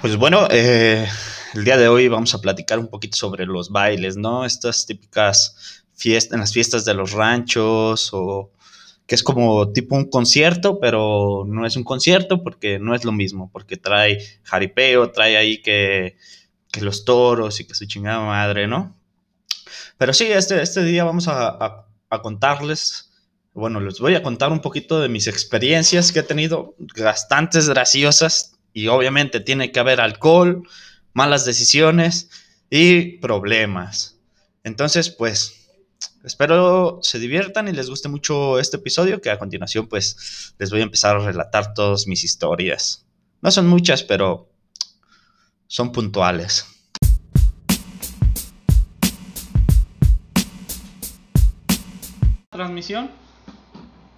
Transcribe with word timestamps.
Pues 0.00 0.16
bueno, 0.16 0.46
eh, 0.50 1.08
el 1.54 1.64
día 1.64 1.76
de 1.76 1.88
hoy 1.88 2.08
vamos 2.08 2.34
a 2.34 2.40
platicar 2.40 2.78
un 2.78 2.88
poquito 2.88 3.16
sobre 3.16 3.46
los 3.46 3.70
bailes, 3.70 4.16
¿no? 4.16 4.44
Estas 4.44 4.86
típicas 4.86 5.84
fiestas, 5.94 6.34
en 6.34 6.40
las 6.40 6.52
fiestas 6.52 6.84
de 6.84 6.94
los 6.94 7.12
ranchos 7.12 8.10
o 8.12 8.52
que 9.06 9.14
es 9.14 9.22
como 9.22 9.72
tipo 9.72 9.96
un 9.96 10.10
concierto, 10.10 10.78
pero 10.80 11.44
no 11.46 11.66
es 11.66 11.76
un 11.76 11.84
concierto 11.84 12.42
porque 12.42 12.78
no 12.78 12.94
es 12.94 13.04
lo 13.04 13.12
mismo, 13.12 13.50
porque 13.52 13.76
trae 13.76 14.18
jaripeo, 14.44 15.10
trae 15.10 15.36
ahí 15.36 15.62
que, 15.62 16.16
los 16.80 17.04
toros 17.04 17.60
y 17.60 17.66
que 17.66 17.74
su 17.74 17.86
chingada 17.86 18.20
madre, 18.20 18.66
¿no? 18.66 18.96
Pero 19.96 20.12
sí, 20.12 20.24
este, 20.26 20.60
este 20.60 20.82
día 20.82 21.04
vamos 21.04 21.28
a 21.28 21.86
contarles, 22.22 23.10
bueno, 23.54 23.78
les 23.78 24.00
voy 24.00 24.16
a 24.16 24.22
contar 24.22 24.50
un 24.50 24.60
poquito 24.60 25.00
de 25.00 25.08
mis 25.08 25.28
experiencias 25.28 26.10
que 26.10 26.18
he 26.18 26.22
tenido, 26.24 26.74
bastantes 26.96 27.68
graciosas, 27.68 28.53
y 28.74 28.88
obviamente 28.88 29.40
tiene 29.40 29.72
que 29.72 29.80
haber 29.80 30.00
alcohol, 30.00 30.68
malas 31.14 31.46
decisiones 31.46 32.28
y 32.68 33.18
problemas. 33.18 34.18
Entonces, 34.64 35.10
pues, 35.10 35.70
espero 36.24 36.98
se 37.00 37.20
diviertan 37.20 37.68
y 37.68 37.72
les 37.72 37.88
guste 37.88 38.08
mucho 38.08 38.58
este 38.58 38.78
episodio, 38.78 39.20
que 39.20 39.30
a 39.30 39.38
continuación, 39.38 39.86
pues, 39.86 40.54
les 40.58 40.70
voy 40.70 40.80
a 40.80 40.84
empezar 40.84 41.16
a 41.16 41.20
relatar 41.20 41.72
todas 41.72 42.08
mis 42.08 42.24
historias. 42.24 43.06
No 43.40 43.50
son 43.52 43.68
muchas, 43.68 44.02
pero 44.02 44.50
son 45.68 45.92
puntuales. 45.92 46.66
Transmisión. 52.50 53.10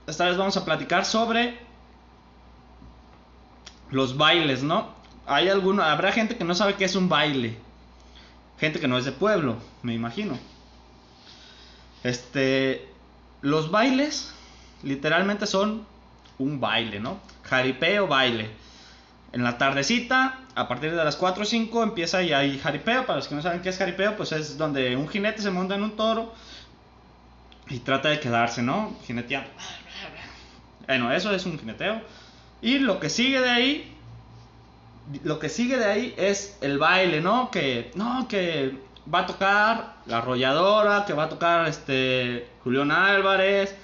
Esta 0.06 0.26
vez 0.26 0.38
vamos 0.38 0.56
a 0.56 0.64
platicar 0.64 1.04
sobre 1.04 1.58
los 3.90 4.16
bailes, 4.16 4.62
¿no? 4.62 4.94
Hay 5.26 5.48
alguno, 5.48 5.82
habrá 5.82 6.12
gente 6.12 6.36
que 6.36 6.44
no 6.44 6.54
sabe 6.54 6.74
qué 6.74 6.84
es 6.84 6.94
un 6.94 7.08
baile. 7.08 7.56
Gente 8.58 8.80
que 8.80 8.88
no 8.88 8.96
es 8.96 9.04
de 9.04 9.12
pueblo, 9.12 9.56
me 9.82 9.94
imagino. 9.94 10.38
Este, 12.02 12.88
los 13.42 13.70
bailes 13.70 14.34
literalmente 14.82 15.46
son 15.46 15.86
un 16.38 16.60
baile, 16.60 17.00
¿no? 17.00 17.18
Jaripeo, 17.42 18.06
baile. 18.06 18.50
En 19.32 19.42
la 19.42 19.58
tardecita, 19.58 20.40
a 20.54 20.68
partir 20.68 20.94
de 20.94 21.04
las 21.04 21.16
4 21.16 21.42
o 21.42 21.46
5 21.46 21.82
empieza 21.82 22.22
ya 22.22 22.38
hay 22.38 22.58
jaripeo. 22.58 23.04
Para 23.06 23.18
los 23.18 23.28
que 23.28 23.34
no 23.34 23.42
saben 23.42 23.60
qué 23.60 23.68
es 23.68 23.78
jaripeo, 23.78 24.16
pues 24.16 24.32
es 24.32 24.56
donde 24.56 24.96
un 24.96 25.08
jinete 25.08 25.42
se 25.42 25.50
monta 25.50 25.74
en 25.74 25.82
un 25.82 25.96
toro 25.96 26.32
y 27.68 27.80
trata 27.80 28.08
de 28.08 28.20
quedarse, 28.20 28.62
¿no? 28.62 28.96
Jineteando. 29.06 29.50
Bueno, 30.86 31.12
eso 31.12 31.34
es 31.34 31.44
un 31.44 31.58
jineteo. 31.58 32.00
Y 32.66 32.80
lo 32.80 32.98
que 32.98 33.10
sigue 33.10 33.40
de 33.40 33.48
ahí, 33.48 33.94
lo 35.22 35.38
que 35.38 35.48
sigue 35.48 35.78
de 35.78 35.84
ahí 35.84 36.14
es 36.16 36.58
el 36.62 36.78
baile, 36.78 37.20
¿no? 37.20 37.48
Que, 37.48 37.92
no, 37.94 38.26
que 38.26 38.74
va 39.12 39.20
a 39.20 39.26
tocar 39.26 39.94
la 40.06 40.18
arrolladora, 40.18 41.04
que 41.06 41.12
va 41.12 41.26
a 41.26 41.28
tocar 41.28 41.68
este 41.68 42.48
Julián 42.64 42.90
Álvarez, 42.90 43.76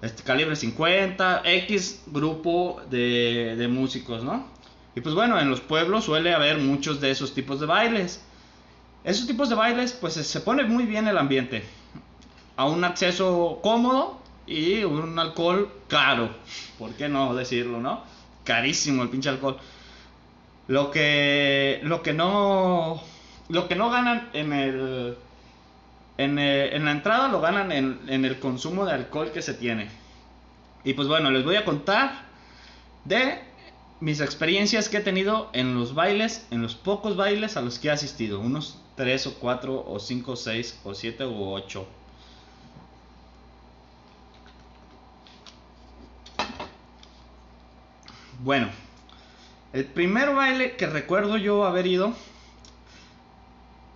este 0.00 0.22
calibre 0.22 0.54
50, 0.54 1.42
X 1.44 2.04
grupo 2.06 2.80
de, 2.88 3.56
de 3.58 3.66
músicos, 3.66 4.22
¿no? 4.22 4.46
Y 4.94 5.00
pues 5.00 5.16
bueno, 5.16 5.40
en 5.40 5.50
los 5.50 5.60
pueblos 5.60 6.04
suele 6.04 6.32
haber 6.32 6.58
muchos 6.58 7.00
de 7.00 7.10
esos 7.10 7.34
tipos 7.34 7.58
de 7.58 7.66
bailes. 7.66 8.22
Esos 9.02 9.26
tipos 9.26 9.48
de 9.48 9.56
bailes, 9.56 9.92
pues 9.92 10.14
se 10.14 10.40
pone 10.40 10.62
muy 10.62 10.84
bien 10.84 11.08
el 11.08 11.18
ambiente. 11.18 11.64
A 12.56 12.66
un 12.66 12.84
acceso 12.84 13.58
cómodo 13.60 14.20
y 14.46 14.84
un 14.84 15.18
alcohol 15.18 15.68
caro. 15.88 16.30
¿Por 16.78 16.92
qué 16.92 17.08
no 17.08 17.34
decirlo, 17.34 17.80
no? 17.80 18.08
Carísimo 18.50 19.02
el 19.04 19.10
pinche 19.10 19.28
alcohol. 19.34 19.56
Lo 20.66 20.90
que, 20.90 21.80
lo 21.82 22.02
que 22.02 22.12
no, 22.12 23.02
lo 23.48 23.68
que 23.68 23.76
no 23.76 23.90
ganan 23.90 24.28
en 24.32 24.52
el, 24.52 25.16
en, 26.18 26.38
el- 26.38 26.72
en 26.74 26.84
la 26.84 26.92
entrada 26.92 27.28
lo 27.28 27.40
ganan 27.40 27.72
en, 27.72 28.00
en 28.08 28.24
el 28.24 28.38
consumo 28.38 28.84
de 28.86 28.92
alcohol 28.92 29.30
que 29.32 29.42
se 29.42 29.54
tiene. 29.54 29.88
Y 30.84 30.94
pues 30.94 31.08
bueno, 31.08 31.30
les 31.30 31.44
voy 31.44 31.56
a 31.56 31.64
contar 31.64 32.06
de 33.04 33.38
mis 34.00 34.20
experiencias 34.20 34.88
que 34.88 34.98
he 34.98 35.00
tenido 35.00 35.50
en 35.52 35.74
los 35.74 35.94
bailes, 35.94 36.46
en 36.50 36.62
los 36.62 36.74
pocos 36.74 37.16
bailes 37.16 37.56
a 37.56 37.60
los 37.62 37.78
que 37.78 37.88
he 37.88 37.90
asistido. 37.92 38.40
Unos 38.40 38.78
3 38.96 39.26
o 39.28 39.34
4 39.38 39.84
o 39.86 39.98
5 39.98 40.32
o 40.32 40.36
6 40.36 40.80
o 40.84 40.94
7 40.94 41.24
o 41.24 41.52
8. 41.52 41.86
Bueno, 48.42 48.68
el 49.74 49.84
primer 49.84 50.34
baile 50.34 50.74
que 50.76 50.86
recuerdo 50.86 51.36
yo 51.36 51.66
haber 51.66 51.86
ido 51.86 52.14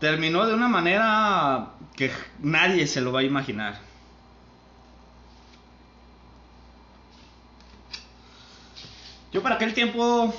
terminó 0.00 0.44
de 0.44 0.52
una 0.52 0.68
manera 0.68 1.70
que 1.96 2.12
nadie 2.40 2.86
se 2.86 3.00
lo 3.00 3.10
va 3.10 3.20
a 3.20 3.22
imaginar. 3.22 3.80
Yo 9.32 9.42
para 9.42 9.54
aquel 9.54 9.72
tiempo 9.72 10.34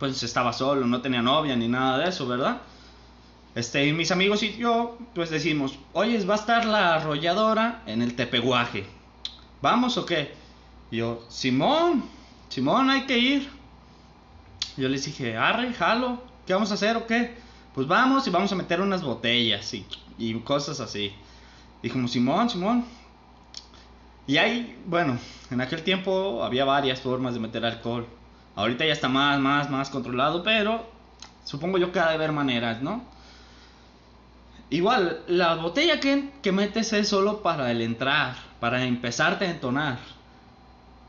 pues 0.00 0.20
estaba 0.24 0.52
solo, 0.52 0.84
no 0.84 1.00
tenía 1.00 1.22
novia 1.22 1.54
ni 1.54 1.68
nada 1.68 1.98
de 1.98 2.08
eso, 2.08 2.26
¿verdad? 2.26 2.62
Este, 3.54 3.86
y 3.86 3.92
mis 3.92 4.10
amigos 4.10 4.42
y 4.42 4.56
yo 4.56 4.98
pues 5.14 5.30
decimos, 5.30 5.78
oye, 5.92 6.18
va 6.24 6.34
a 6.34 6.38
estar 6.38 6.64
la 6.64 6.96
arrolladora 6.96 7.84
en 7.86 8.02
el 8.02 8.16
Tepeguaje. 8.16 8.86
¿Vamos 9.62 9.96
o 9.98 10.04
qué? 10.04 10.34
Y 10.90 10.96
yo, 10.96 11.24
Simón, 11.28 12.17
Simón, 12.48 12.90
hay 12.90 13.02
que 13.02 13.18
ir. 13.18 13.50
Yo 14.76 14.88
les 14.88 15.04
dije, 15.04 15.36
arre, 15.36 15.72
jalo, 15.74 16.22
¿qué 16.46 16.54
vamos 16.54 16.70
a 16.70 16.74
hacer 16.74 16.96
o 16.96 17.06
qué? 17.06 17.36
Pues 17.74 17.86
vamos 17.86 18.26
y 18.26 18.30
vamos 18.30 18.50
a 18.52 18.54
meter 18.54 18.80
unas 18.80 19.02
botellas 19.02 19.74
y, 19.74 20.34
cosas 20.40 20.80
así. 20.80 21.12
Dijimos, 21.82 22.12
Simón, 22.12 22.48
Simón. 22.48 22.84
Y 24.26 24.36
ahí, 24.36 24.78
bueno, 24.86 25.18
en 25.50 25.60
aquel 25.60 25.82
tiempo 25.82 26.42
había 26.44 26.64
varias 26.64 27.00
formas 27.00 27.34
de 27.34 27.40
meter 27.40 27.64
alcohol. 27.64 28.06
Ahorita 28.56 28.84
ya 28.84 28.92
está 28.92 29.08
más, 29.08 29.38
más, 29.38 29.70
más 29.70 29.90
controlado, 29.90 30.42
pero 30.42 30.86
supongo 31.44 31.78
yo 31.78 31.92
que 31.92 32.00
ha 32.00 32.08
de 32.08 32.14
haber 32.14 32.32
maneras, 32.32 32.82
¿no? 32.82 33.04
Igual, 34.70 35.22
la 35.28 35.54
botella 35.54 35.98
que, 35.98 36.30
que 36.42 36.52
metes 36.52 36.92
es 36.92 37.08
solo 37.08 37.42
para 37.42 37.70
el 37.70 37.80
entrar, 37.80 38.36
para 38.60 38.84
empezarte 38.84 39.46
a 39.46 39.50
entonar. 39.50 39.98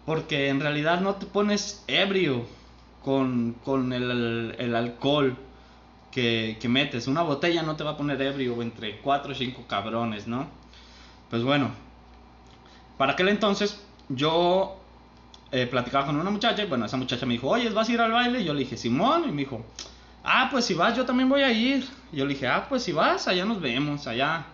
Porque 0.10 0.50
en 0.50 0.60
realidad 0.60 1.02
no 1.02 1.14
te 1.18 1.28
pones 1.28 1.84
ebrio 1.86 2.44
con, 3.04 3.54
con 3.64 3.94
el, 3.94 4.56
el 4.58 4.76
alcohol 4.76 5.38
que, 6.12 6.58
que 6.60 6.68
metes. 6.68 7.06
Una 7.06 7.22
botella 7.22 7.62
no 7.62 7.76
te 7.76 7.84
va 7.84 7.92
a 7.92 7.98
poner 7.98 8.20
ebrio 8.20 8.60
entre 8.64 9.02
4 9.02 9.32
o 9.32 9.36
5 9.36 9.66
cabrones, 9.68 10.26
¿no? 10.26 10.48
Pues 11.30 11.44
bueno, 11.44 11.70
para 12.98 13.12
aquel 13.12 13.30
entonces 13.30 13.86
yo 14.10 14.80
eh, 15.52 15.68
platicaba 15.68 16.08
con 16.08 16.16
una 16.16 16.32
muchacha 16.32 16.64
y 16.64 16.66
bueno, 16.66 16.88
esa 16.88 16.98
muchacha 16.98 17.28
me 17.28 17.34
dijo, 17.34 17.48
oye, 17.48 17.70
¿vas 17.70 17.88
a 17.88 17.92
ir 17.92 18.02
al 18.02 18.12
baile? 18.12 18.42
Y 18.42 18.46
yo 18.46 18.56
le 18.56 18.62
dije, 18.62 18.78
Simón, 18.78 19.26
y 19.28 19.32
me 19.32 19.44
dijo, 19.44 19.64
ah, 20.24 20.48
pues 20.50 20.66
si 20.66 20.74
vas, 20.74 20.98
yo 20.98 21.06
también 21.06 21.30
voy 21.30 21.44
a 21.44 21.52
ir. 21.52 21.88
Y 22.12 22.18
yo 22.18 22.26
le 22.26 22.34
dije, 22.34 22.48
ah, 22.48 22.66
pues 22.68 22.82
si 22.82 22.94
vas, 22.94 23.28
allá 23.28 23.46
nos 23.46 23.62
vemos, 23.62 24.08
allá 24.08 24.48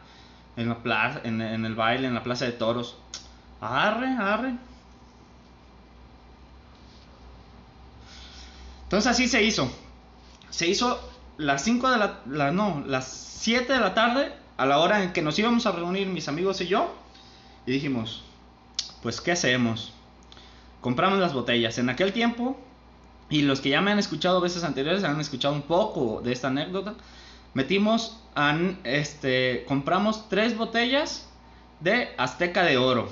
en 0.57 0.67
la 0.67 0.79
plaza, 0.79 1.21
en, 1.23 1.39
en 1.39 1.63
el 1.63 1.75
baile, 1.75 2.07
en 2.07 2.13
la 2.13 2.23
plaza 2.23 2.43
de 2.43 2.51
toros. 2.51 2.97
Arre, 3.61 4.17
arre. 4.19 4.55
Entonces 8.85 9.11
así 9.11 9.27
se 9.27 9.43
hizo. 9.43 9.69
Se 10.49 10.67
hizo 10.67 10.99
las 11.37 11.63
5 11.63 11.89
de 11.89 11.97
la, 11.97 12.19
la- 12.27 12.51
no, 12.51 12.83
las 12.87 13.07
7 13.07 13.73
de 13.73 13.79
la 13.79 13.93
tarde 13.93 14.31
a 14.57 14.65
la 14.65 14.79
hora 14.79 15.03
en 15.03 15.11
que 15.11 15.21
nos 15.21 15.37
íbamos 15.37 15.65
a 15.65 15.71
reunir 15.73 16.07
mis 16.07 16.27
amigos 16.29 16.61
y 16.61 16.67
yo 16.67 16.93
y 17.65 17.71
dijimos, 17.71 18.23
pues 19.03 19.19
¿qué 19.21 19.31
hacemos? 19.33 19.91
Compramos 20.81 21.19
las 21.19 21.33
botellas. 21.33 21.77
En 21.77 21.89
aquel 21.89 22.13
tiempo 22.13 22.57
y 23.29 23.41
los 23.41 23.59
que 23.59 23.69
ya 23.69 23.81
me 23.81 23.91
han 23.91 23.99
escuchado 23.99 24.39
veces 24.39 24.63
anteriores 24.63 25.03
han 25.03 25.19
escuchado 25.19 25.53
un 25.53 25.63
poco 25.63 26.21
de 26.23 26.31
esta 26.31 26.47
anécdota. 26.49 26.93
Metimos 27.53 28.19
an- 28.35 28.79
este 28.83 29.65
compramos 29.67 30.29
tres 30.29 30.55
botellas 30.57 31.27
de 31.79 32.09
Azteca 32.17 32.63
de 32.63 32.77
Oro 32.77 33.09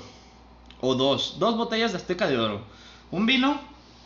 o 0.80 0.94
dos, 0.94 1.36
dos 1.38 1.56
botellas 1.56 1.92
de 1.92 1.98
Azteca 1.98 2.26
de 2.28 2.38
Oro. 2.38 2.62
Un 3.10 3.26
vino 3.26 3.60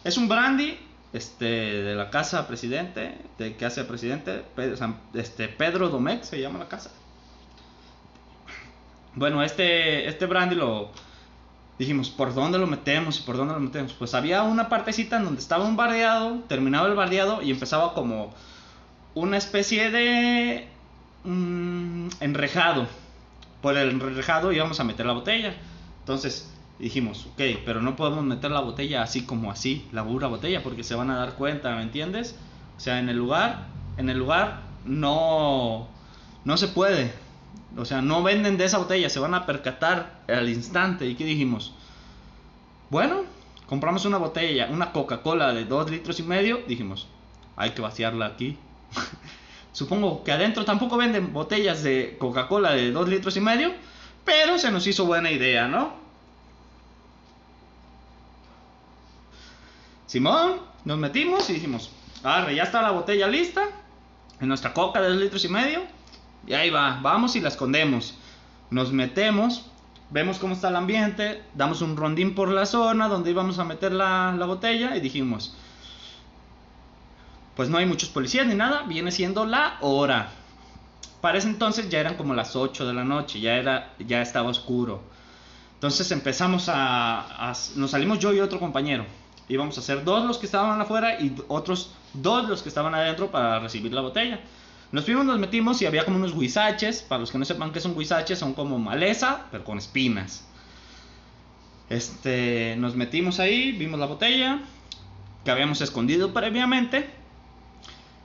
es 0.05 0.17
un 0.17 0.29
brandy 0.29 0.79
este 1.13 1.45
de 1.47 1.95
la 1.95 2.11
casa 2.11 2.47
presidente, 2.47 3.17
de 3.39 3.57
que 3.57 3.65
hace 3.65 3.85
presidente, 3.85 4.43
Pe- 4.55 4.77
San- 4.77 5.01
este 5.15 5.49
Pedro 5.49 5.89
Domecq 5.89 6.23
se 6.25 6.41
llama 6.41 6.59
la 6.59 6.69
casa. 6.69 6.91
Bueno, 9.15 9.43
este 9.43 10.07
este 10.09 10.27
brandy 10.27 10.55
lo 10.55 10.91
dijimos, 11.79 12.11
¿por 12.11 12.35
dónde 12.35 12.59
lo 12.59 12.67
metemos 12.67 13.19
y 13.21 13.23
por 13.23 13.37
dónde 13.37 13.55
lo 13.55 13.61
metemos? 13.61 13.93
Pues 13.93 14.15
había 14.15 14.43
una 14.43 14.69
partecita 14.69 15.17
en 15.17 15.25
donde 15.25 15.41
estaba 15.41 15.65
un 15.65 15.77
bardeado, 15.77 16.41
terminaba 16.49 16.89
el 16.89 16.95
bardeado 16.95 17.43
y 17.43 17.51
empezaba 17.51 17.95
como 17.95 18.35
una 19.15 19.37
especie 19.37 19.91
de 19.91 20.69
mm, 21.25 22.09
enrejado. 22.21 22.87
Por 23.63 23.77
el 23.77 23.91
enrejado 23.91 24.53
íbamos 24.53 24.79
a 24.79 24.85
meter 24.85 25.07
la 25.07 25.15
botella. 25.15 25.55
Entonces 26.01 26.53
dijimos, 26.79 27.27
ok, 27.33 27.43
pero 27.65 27.83
no 27.83 27.97
podemos 27.97 28.25
meter 28.25 28.51
la 28.51 28.61
botella 28.61 29.03
así 29.03 29.25
como 29.25 29.51
así, 29.51 29.87
la 29.93 30.05
pura 30.05 30.29
botella, 30.29 30.63
porque 30.63 30.85
se 30.85 30.95
van 30.95 31.11
a 31.11 31.17
dar 31.17 31.35
cuenta, 31.35 31.75
¿me 31.75 31.83
entiendes? 31.83 32.37
O 32.77 32.81
sea, 32.81 32.99
en 32.99 33.09
el 33.09 33.17
lugar, 33.17 33.67
en 33.97 34.11
el 34.11 34.19
lugar 34.19 34.63
no, 34.85 35.89
no 36.45 36.57
se 36.57 36.69
puede. 36.69 37.13
O 37.77 37.85
sea, 37.85 38.01
no 38.01 38.23
venden 38.23 38.57
de 38.57 38.65
esa 38.65 38.79
botella, 38.79 39.11
se 39.11 39.19
van 39.19 39.35
a 39.35 39.47
percatar 39.47 40.21
al 40.29 40.49
instante. 40.49 41.07
¿Y 41.07 41.15
qué 41.15 41.25
dijimos? 41.25 41.75
Bueno, 42.91 43.25
compramos 43.67 44.05
una 44.05 44.19
botella, 44.19 44.69
una 44.71 44.93
Coca-Cola 44.93 45.53
de 45.53 45.65
2 45.65 45.91
litros 45.91 46.19
y 46.21 46.23
medio. 46.23 46.61
Dijimos, 46.67 47.09
hay 47.57 47.71
que 47.71 47.83
vaciarla 47.83 48.27
aquí. 48.27 48.57
Supongo 49.73 50.25
que 50.25 50.33
adentro 50.33 50.65
tampoco 50.65 50.97
venden 50.97 51.33
botellas 51.33 51.83
de 51.83 52.17
Coca-Cola 52.19 52.73
de 52.73 52.91
2 52.91 53.09
litros 53.09 53.37
y 53.37 53.41
medio. 53.41 53.73
Pero 54.25 54.59
se 54.59 54.71
nos 54.71 54.87
hizo 54.87 55.07
buena 55.07 55.31
idea, 55.31 55.69
¿no? 55.69 55.93
Simón, 60.09 60.61
nos 60.87 60.99
metimos 60.99 61.49
y 61.51 61.53
dijimos, 61.53 61.91
arre, 62.25 62.55
ya 62.55 62.63
está 62.63 62.83
la 62.83 62.91
botella 62.91 63.29
lista. 63.29 63.67
En 64.41 64.49
nuestra 64.49 64.73
coca 64.73 65.01
de 65.01 65.09
2 65.11 65.19
litros 65.19 65.45
y 65.45 65.49
medio. 65.49 65.83
Y 66.47 66.55
ahí 66.55 66.71
va, 66.71 66.99
vamos 67.03 67.37
y 67.37 67.41
la 67.41 67.51
escondemos. 67.51 68.15
Nos 68.71 68.91
metemos, 68.91 69.67
vemos 70.11 70.39
cómo 70.39 70.55
está 70.55 70.69
el 70.69 70.77
ambiente, 70.77 71.43
damos 71.55 71.83
un 71.83 71.97
rondín 71.97 72.35
por 72.35 72.49
la 72.49 72.65
zona 72.65 73.07
donde 73.09 73.31
íbamos 73.31 73.59
a 73.59 73.65
meter 73.65 73.93
la, 73.93 74.35
la 74.37 74.47
botella 74.47 74.97
y 74.97 75.01
dijimos, 75.01 75.55
pues 77.55 77.69
no 77.69 77.77
hay 77.77 77.85
muchos 77.85 78.09
policías 78.09 78.47
ni 78.47 78.55
nada, 78.55 78.85
viene 78.85 79.13
siendo 79.13 79.45
la 79.45 79.77
hora. 79.83 80.31
Para 81.21 81.37
ese 81.37 81.49
entonces 81.49 81.91
ya 81.91 82.01
eran 82.01 82.15
como 82.15 82.33
las 82.33 82.57
8 82.57 82.87
de 82.87 82.95
la 82.95 83.05
noche, 83.05 83.41
ya, 83.41 83.57
era, 83.57 83.93
ya 83.99 84.23
estaba 84.23 84.49
oscuro. 84.49 85.03
Entonces 85.75 86.11
empezamos 86.13 86.69
a, 86.69 87.53
Nos 87.77 87.91
salimos 87.91 88.19
yo 88.19 88.33
y 88.33 88.41
otro 88.41 88.59
compañero. 88.59 89.05
Íbamos 89.49 89.79
a 89.79 89.83
ser 89.83 90.05
dos 90.05 90.25
los 90.27 90.39
que 90.39 90.47
estaban 90.47 90.81
afuera 90.81 91.21
y 91.21 91.35
otros 91.49 91.93
dos 92.13 92.49
los 92.49 92.63
que 92.63 92.69
estaban 92.69 92.95
adentro 92.95 93.31
para 93.31 93.61
recibir 93.61 93.93
la 93.93 94.03
botella. 94.03 94.41
Nos 94.91 95.05
fuimos, 95.05 95.25
nos 95.25 95.39
metimos 95.39 95.81
y 95.83 95.87
había 95.87 96.05
como 96.05 96.17
unos 96.17 96.39
guisaches. 96.39 97.03
Para 97.03 97.21
los 97.21 97.31
que 97.31 97.39
no 97.39 97.45
sepan 97.45 97.73
qué 97.73 97.81
son 97.81 97.97
guisaches, 97.97 98.39
son 98.39 98.55
como 98.55 98.79
maleza, 98.79 99.47
pero 99.51 99.65
con 99.65 99.79
espinas. 99.79 100.47
Este, 101.91 102.77
nos 102.79 102.97
metimos 102.97 103.41
ahí, 103.41 103.73
vimos 103.73 103.99
la 103.99 104.07
botella 104.07 104.61
que 105.45 105.51
habíamos 105.51 105.81
escondido 105.81 106.33
previamente. 106.33 107.09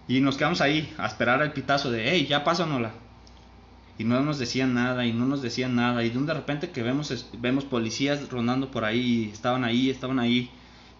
Y 0.07 0.19
nos 0.19 0.37
quedamos 0.37 0.59
ahí 0.61 0.93
a 0.97 1.07
esperar 1.07 1.41
el 1.41 1.53
pitazo 1.53 1.89
de, 1.89 2.09
hey, 2.09 2.27
ya 2.27 2.43
pásanosla. 2.43 2.91
Y 3.97 4.03
no 4.03 4.19
nos 4.21 4.39
decían 4.39 4.73
nada, 4.73 5.05
y 5.05 5.13
no 5.13 5.25
nos 5.25 5.41
decían 5.41 5.75
nada. 5.75 6.03
Y 6.03 6.09
de 6.09 6.33
repente 6.33 6.71
que 6.71 6.83
vemos, 6.83 7.29
vemos 7.37 7.63
policías 7.63 8.29
rondando 8.29 8.71
por 8.71 8.85
ahí, 8.85 9.29
estaban 9.31 9.63
ahí, 9.63 9.89
estaban 9.89 10.19
ahí. 10.19 10.49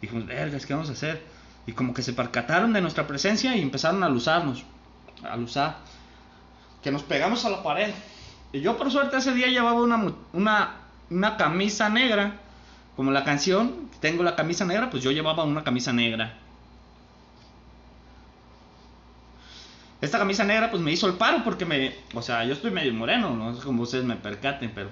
Dijimos, 0.04 0.26
vergas, 0.26 0.66
¿qué 0.66 0.74
vamos 0.74 0.90
a 0.90 0.92
hacer? 0.92 1.24
Y 1.66 1.72
como 1.72 1.94
que 1.94 2.02
se 2.02 2.12
percataron 2.12 2.74
de 2.74 2.82
nuestra 2.82 3.08
presencia 3.08 3.56
y 3.56 3.62
empezaron 3.62 4.04
a 4.04 4.10
luzarnos, 4.10 4.66
a 5.24 5.38
luzar. 5.38 5.78
Que 6.84 6.92
nos 6.92 7.04
pegamos 7.04 7.46
a 7.46 7.50
la 7.50 7.64
pared. 7.64 7.90
Y 8.52 8.60
yo 8.60 8.78
por 8.78 8.92
suerte 8.92 9.16
ese 9.16 9.34
día 9.34 9.48
llevaba 9.48 9.82
una, 9.82 10.14
una, 10.34 10.76
una 11.10 11.38
camisa 11.38 11.88
negra. 11.88 12.34
Como 12.98 13.12
la 13.12 13.24
canción, 13.24 13.90
tengo 14.02 14.24
la 14.24 14.36
camisa 14.36 14.66
negra, 14.66 14.90
pues 14.90 15.02
yo 15.02 15.12
llevaba 15.12 15.46
una 15.46 15.64
camisa 15.64 15.94
negra. 15.94 16.34
Esta 20.02 20.20
camisa 20.20 20.44
negra 20.44 20.70
pues 20.70 20.84
me 20.84 20.92
hizo 20.92 21.08
el 21.08 21.14
paro 21.14 21.46
porque 21.46 21.64
me, 21.64 21.96
o 22.14 22.22
sea, 22.22 22.44
yo 22.44 22.52
estoy 22.52 22.72
medio 22.72 22.94
moreno, 22.94 23.38
no 23.38 23.52
es 23.52 23.64
como 23.64 23.84
ustedes 23.84 24.04
me 24.04 24.18
percaten, 24.18 24.74
pero 24.76 24.90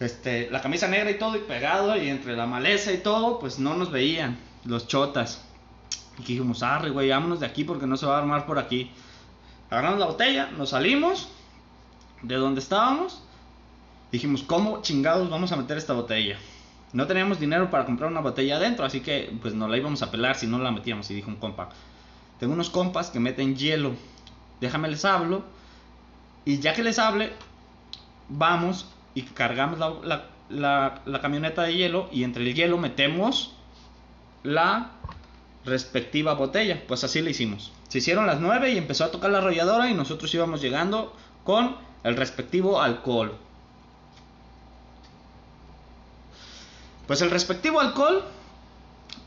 este, 0.00 0.50
la 0.50 0.60
camisa 0.60 0.88
negra 0.88 1.10
y 1.10 1.18
todo 1.18 1.36
y 1.36 1.40
pegado 1.40 1.96
y 1.96 2.08
entre 2.08 2.36
la 2.36 2.46
maleza 2.46 2.92
y 2.92 2.98
todo, 2.98 3.38
pues 3.38 3.58
no 3.58 3.74
nos 3.74 3.90
veían 3.90 4.38
los 4.64 4.86
chotas. 4.86 5.42
Y 6.18 6.22
dijimos, 6.22 6.62
arre, 6.62 6.90
güey, 6.90 7.10
vámonos 7.10 7.40
de 7.40 7.46
aquí 7.46 7.64
porque 7.64 7.86
no 7.86 7.96
se 7.96 8.06
va 8.06 8.16
a 8.16 8.18
armar 8.18 8.46
por 8.46 8.58
aquí. 8.58 8.90
Agarramos 9.70 9.98
la 9.98 10.06
botella, 10.06 10.50
nos 10.50 10.70
salimos 10.70 11.28
de 12.22 12.36
donde 12.36 12.60
estábamos. 12.60 13.22
Dijimos, 14.10 14.42
¿cómo 14.42 14.82
chingados 14.82 15.30
vamos 15.30 15.52
a 15.52 15.56
meter 15.56 15.78
esta 15.78 15.94
botella? 15.94 16.36
No 16.92 17.06
teníamos 17.06 17.40
dinero 17.40 17.70
para 17.70 17.86
comprar 17.86 18.10
una 18.10 18.20
botella 18.20 18.56
adentro, 18.56 18.84
así 18.84 19.00
que 19.00 19.34
pues 19.40 19.54
no 19.54 19.66
la 19.66 19.78
íbamos 19.78 20.02
a 20.02 20.10
pelar 20.10 20.36
si 20.36 20.46
no 20.46 20.58
la 20.58 20.70
metíamos. 20.70 21.10
Y 21.10 21.14
dijo 21.14 21.30
un 21.30 21.36
compa, 21.36 21.70
tengo 22.38 22.52
unos 22.52 22.68
compas 22.68 23.08
que 23.08 23.18
meten 23.18 23.56
hielo 23.56 23.92
déjame 24.62 24.88
les 24.88 25.04
hablo. 25.04 25.42
Y 26.46 26.58
ya 26.60 26.72
que 26.72 26.82
les 26.82 26.98
hable, 26.98 27.32
vamos 28.28 28.86
y 29.14 29.22
cargamos 29.22 29.78
la, 30.48 31.20
camioneta 31.20 31.62
de 31.62 31.74
hielo 31.74 32.08
y 32.12 32.24
entre 32.24 32.42
el 32.42 32.54
hielo 32.54 32.78
metemos 32.78 33.54
la 34.42 34.92
respectiva 35.64 36.34
botella. 36.34 36.82
Pues 36.86 37.04
así 37.04 37.20
lo 37.20 37.30
hicimos. 37.30 37.72
Se 37.88 37.98
hicieron 37.98 38.26
las 38.26 38.40
9 38.40 38.72
y 38.72 38.78
empezó 38.78 39.04
a 39.04 39.10
tocar 39.10 39.30
la 39.30 39.38
arrolladora 39.38 39.90
y 39.90 39.94
nosotros 39.94 40.32
íbamos 40.34 40.60
llegando 40.60 41.14
con 41.44 41.76
el 42.04 42.16
respectivo 42.16 42.80
alcohol. 42.80 43.36
Pues 47.06 47.20
el 47.20 47.30
respectivo 47.30 47.80
alcohol 47.80 48.24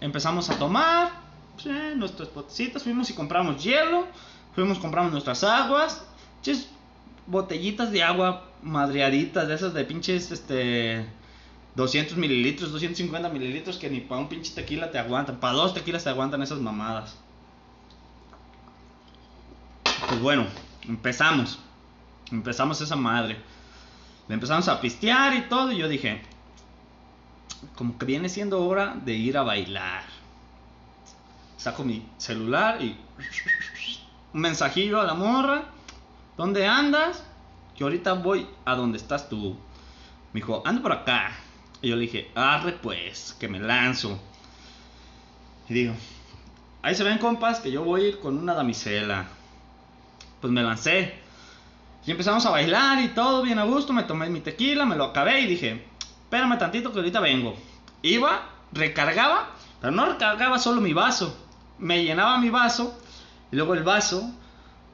empezamos 0.02 0.50
a 0.50 0.58
tomar 0.58 1.12
nuestros 1.96 2.30
potecitos, 2.30 2.84
fuimos 2.84 3.10
y 3.10 3.14
compramos 3.14 3.64
hielo 3.64 4.08
Fuimos, 4.56 4.80
compramos 4.80 5.12
nuestras 5.12 5.44
aguas, 5.44 6.06
ches, 6.42 6.70
botellitas 7.28 7.92
de 7.92 8.04
agua 8.04 8.44
madreaditas, 8.62 9.48
de 9.48 9.56
esas 9.56 9.74
de 9.74 9.86
pinches, 9.86 10.32
este, 10.32 11.06
200 11.76 12.18
mililitros, 12.18 12.72
250 12.72 13.30
mililitros, 13.30 13.78
que 13.78 13.90
ni 13.90 14.02
para 14.02 14.22
un 14.22 14.30
pinche 14.30 14.54
tequila 14.54 14.92
te 14.92 14.98
aguantan, 14.98 15.40
para 15.40 15.54
dos 15.54 15.74
tequilas 15.74 16.04
te 16.04 16.10
aguantan 16.10 16.42
esas 16.42 16.60
mamadas. 16.60 17.18
Pues 20.08 20.22
bueno, 20.22 20.46
empezamos, 20.88 21.60
empezamos 22.32 22.82
esa 22.82 22.96
madre. 22.96 23.38
Le 24.28 24.34
empezamos 24.34 24.68
a 24.68 24.82
pistear 24.82 25.36
y 25.36 25.42
todo, 25.42 25.72
y 25.72 25.78
yo 25.78 25.88
dije, 25.88 26.22
como 27.76 27.98
que 27.98 28.06
viene 28.06 28.30
siendo 28.30 28.66
hora 28.66 28.96
de 29.04 29.14
ir 29.14 29.38
a 29.38 29.44
bailar. 29.44 30.04
Saco 31.58 31.84
mi 31.84 32.08
celular 32.18 32.82
y 32.82 32.98
un 34.34 34.42
mensajillo 34.42 35.02
a 35.02 35.06
la 35.06 35.14
morra. 35.14 35.66
¿Dónde 36.38 36.68
andas? 36.68 37.24
Que 37.78 37.84
ahorita 37.84 38.14
voy 38.14 38.48
a 38.66 38.76
donde 38.76 38.98
estás 38.98 39.30
tú. 39.30 39.58
Me 40.34 40.42
dijo, 40.42 40.62
ando 40.66 40.82
por 40.82 40.92
acá. 40.92 41.32
Y 41.82 41.90
yo 41.90 41.96
le 41.96 42.02
dije, 42.02 42.32
arre 42.36 42.74
pues, 42.74 43.36
que 43.40 43.48
me 43.48 43.60
lanzo. 43.60 44.20
Y 45.70 45.74
digo, 45.74 45.94
ahí 46.82 46.94
se 46.94 47.04
ven 47.04 47.18
compas 47.18 47.60
que 47.60 47.72
yo 47.72 47.84
voy 47.84 48.04
a 48.04 48.08
ir 48.10 48.20
con 48.20 48.38
una 48.38 48.54
damisela. 48.54 49.26
Pues 50.42 50.52
me 50.52 50.62
lancé. 50.62 51.16
Y 52.06 52.12
empezamos 52.12 52.46
a 52.46 52.52
bailar 52.52 53.02
y 53.02 53.10
todo 53.10 53.42
bien 53.42 53.60
a 53.60 53.64
gusto. 53.64 53.94
Me 53.94 54.04
tomé 54.04 54.30
mi 54.30 54.42
tequila, 54.42 54.86
me 54.86 54.96
lo 54.96 55.06
acabé 55.06 55.42
y 55.42 55.48
dije, 55.48 55.86
espérame 56.24 56.58
tantito 56.58 56.92
que 56.92 57.00
ahorita 57.00 57.20
vengo. 57.20 57.56
Iba, 58.02 58.50
recargaba, 58.72 59.52
pero 59.80 59.92
no 59.92 60.06
recargaba 60.06 60.60
solo 60.60 60.82
mi 60.82 60.94
vaso. 60.94 61.36
Me 61.80 62.04
llenaba 62.04 62.38
mi 62.38 62.50
vaso 62.50 62.98
y 63.52 63.56
luego 63.56 63.74
el 63.74 63.84
vaso 63.84 64.32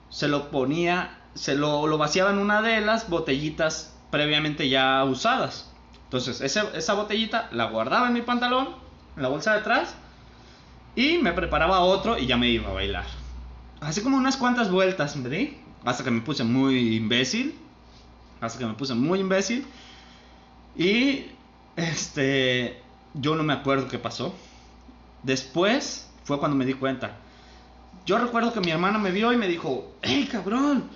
se 0.10 0.28
lo 0.28 0.52
ponía, 0.52 1.21
se 1.34 1.56
lo, 1.56 1.88
lo 1.88 1.98
vaciaba 1.98 2.32
en 2.32 2.38
una 2.38 2.62
de 2.62 2.82
las 2.82 3.10
botellitas 3.10 3.94
previamente 4.10 4.70
ya 4.70 5.04
usadas. 5.04 5.72
Entonces, 6.04 6.42
esa, 6.42 6.94
botellita 6.94 7.48
la 7.52 7.66
guardaba 7.66 8.08
en 8.08 8.14
mi 8.14 8.22
pantalón, 8.22 8.70
en 9.16 9.24
la 9.24 9.30
bolsa 9.30 9.54
de 9.54 9.60
atrás, 9.60 9.96
y 10.96 11.20
me 11.20 11.32
preparaba 11.32 11.80
otro 11.80 12.18
y 12.18 12.26
ya 12.26 12.36
me 12.36 12.50
iba 12.50 12.70
a 12.70 12.74
bailar. 12.74 13.06
Así 13.80 14.02
como 14.02 14.18
unas 14.18 14.36
cuantas 14.36 14.70
vueltas, 14.70 15.22
¿verdad? 15.22 15.54
Hasta 15.86 16.04
que 16.04 16.12
me 16.12 16.22
puse 16.22 16.44
muy 16.44 16.96
imbécil. 16.96 17.58
Hasta 18.42 18.60
que 18.60 18.66
me 18.66 18.74
puse 18.74 18.94
muy 18.94 19.20
imbécil. 19.20 19.66
Y 20.76 21.28
este 21.76 22.82
yo 23.14 23.36
no 23.36 23.44
me 23.44 23.54
acuerdo 23.54 23.88
qué 23.88 23.98
pasó. 23.98 24.36
Después 25.24 26.10
fue 26.26 26.40
cuando 26.40 26.58
me 26.58 26.66
di 26.66 26.74
cuenta 26.74 27.18
yo 28.06 28.18
recuerdo 28.18 28.54
que 28.54 28.62
mi 28.62 28.72
hermana 28.72 28.98
me 28.98 29.12
vio 29.12 29.32
y 29.32 29.38
me 29.38 29.48
dijo, 29.48 29.92
¡Ey, 30.02 30.26
cabrón! 30.26 30.90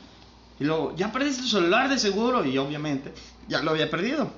Y 0.59 0.63
luego, 0.63 0.95
ya 0.95 1.11
perdiste 1.11 1.41
tu 1.43 1.49
celular 1.49 1.89
de 1.89 1.97
seguro. 1.97 2.45
Y 2.45 2.57
obviamente, 2.57 3.13
ya 3.47 3.61
lo 3.61 3.71
había 3.71 3.89
perdido. 3.89 4.31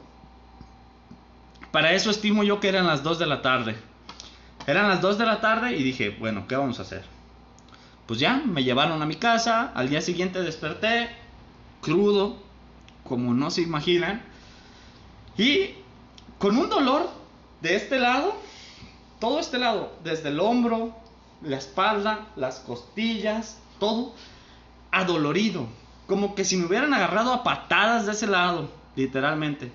Para 1.71 1.93
eso 1.93 2.09
estimo 2.09 2.43
yo 2.43 2.59
que 2.59 2.69
eran 2.69 2.87
las 2.87 3.03
2 3.03 3.19
de 3.19 3.25
la 3.27 3.41
tarde. 3.41 3.75
Eran 4.65 4.89
las 4.89 5.01
2 5.01 5.17
de 5.17 5.25
la 5.25 5.41
tarde 5.41 5.75
y 5.75 5.83
dije, 5.83 6.15
bueno, 6.19 6.47
¿qué 6.47 6.55
vamos 6.55 6.79
a 6.79 6.81
hacer? 6.81 7.03
Pues 8.05 8.19
ya, 8.19 8.41
me 8.45 8.63
llevaron 8.63 9.01
a 9.01 9.05
mi 9.05 9.15
casa. 9.15 9.71
Al 9.75 9.89
día 9.89 10.01
siguiente 10.01 10.41
desperté, 10.41 11.09
crudo, 11.81 12.37
como 13.03 13.33
no 13.33 13.51
se 13.51 13.61
imaginan. 13.61 14.23
Y 15.37 15.71
con 16.39 16.57
un 16.57 16.69
dolor 16.69 17.09
de 17.61 17.75
este 17.75 17.99
lado, 17.99 18.35
todo 19.19 19.39
este 19.39 19.57
lado, 19.57 19.93
desde 20.03 20.29
el 20.29 20.39
hombro, 20.39 20.95
la 21.41 21.57
espalda, 21.57 22.27
las 22.35 22.59
costillas, 22.59 23.59
todo 23.79 24.13
adolorido. 24.91 25.67
Como 26.07 26.35
que 26.35 26.45
si 26.45 26.57
me 26.57 26.65
hubieran 26.65 26.93
agarrado 26.93 27.33
a 27.33 27.43
patadas 27.43 28.05
de 28.05 28.13
ese 28.13 28.27
lado, 28.27 28.71
literalmente. 28.95 29.71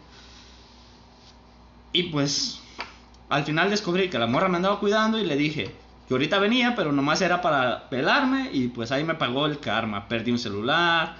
Y 1.93 2.05
pues 2.05 2.61
al 3.29 3.45
final 3.45 3.71
descubrí 3.71 4.11
que 4.11 4.19
la 4.19 4.27
morra 4.27 4.49
me 4.49 4.57
andaba 4.57 4.81
cuidando 4.81 5.19
y 5.19 5.25
le 5.25 5.37
dije, 5.37 5.75
que 6.07 6.15
ahorita 6.15 6.39
venía, 6.39 6.75
pero 6.75 6.93
nomás 6.93 7.21
era 7.23 7.41
para 7.41 7.89
pelarme 7.89 8.51
y 8.53 8.69
pues 8.69 8.93
ahí 8.93 9.05
me 9.05 9.15
pagó 9.15 9.47
el 9.47 9.61
karma. 9.61 10.09
Perdí 10.09 10.31
un 10.33 10.39
celular, 10.39 11.17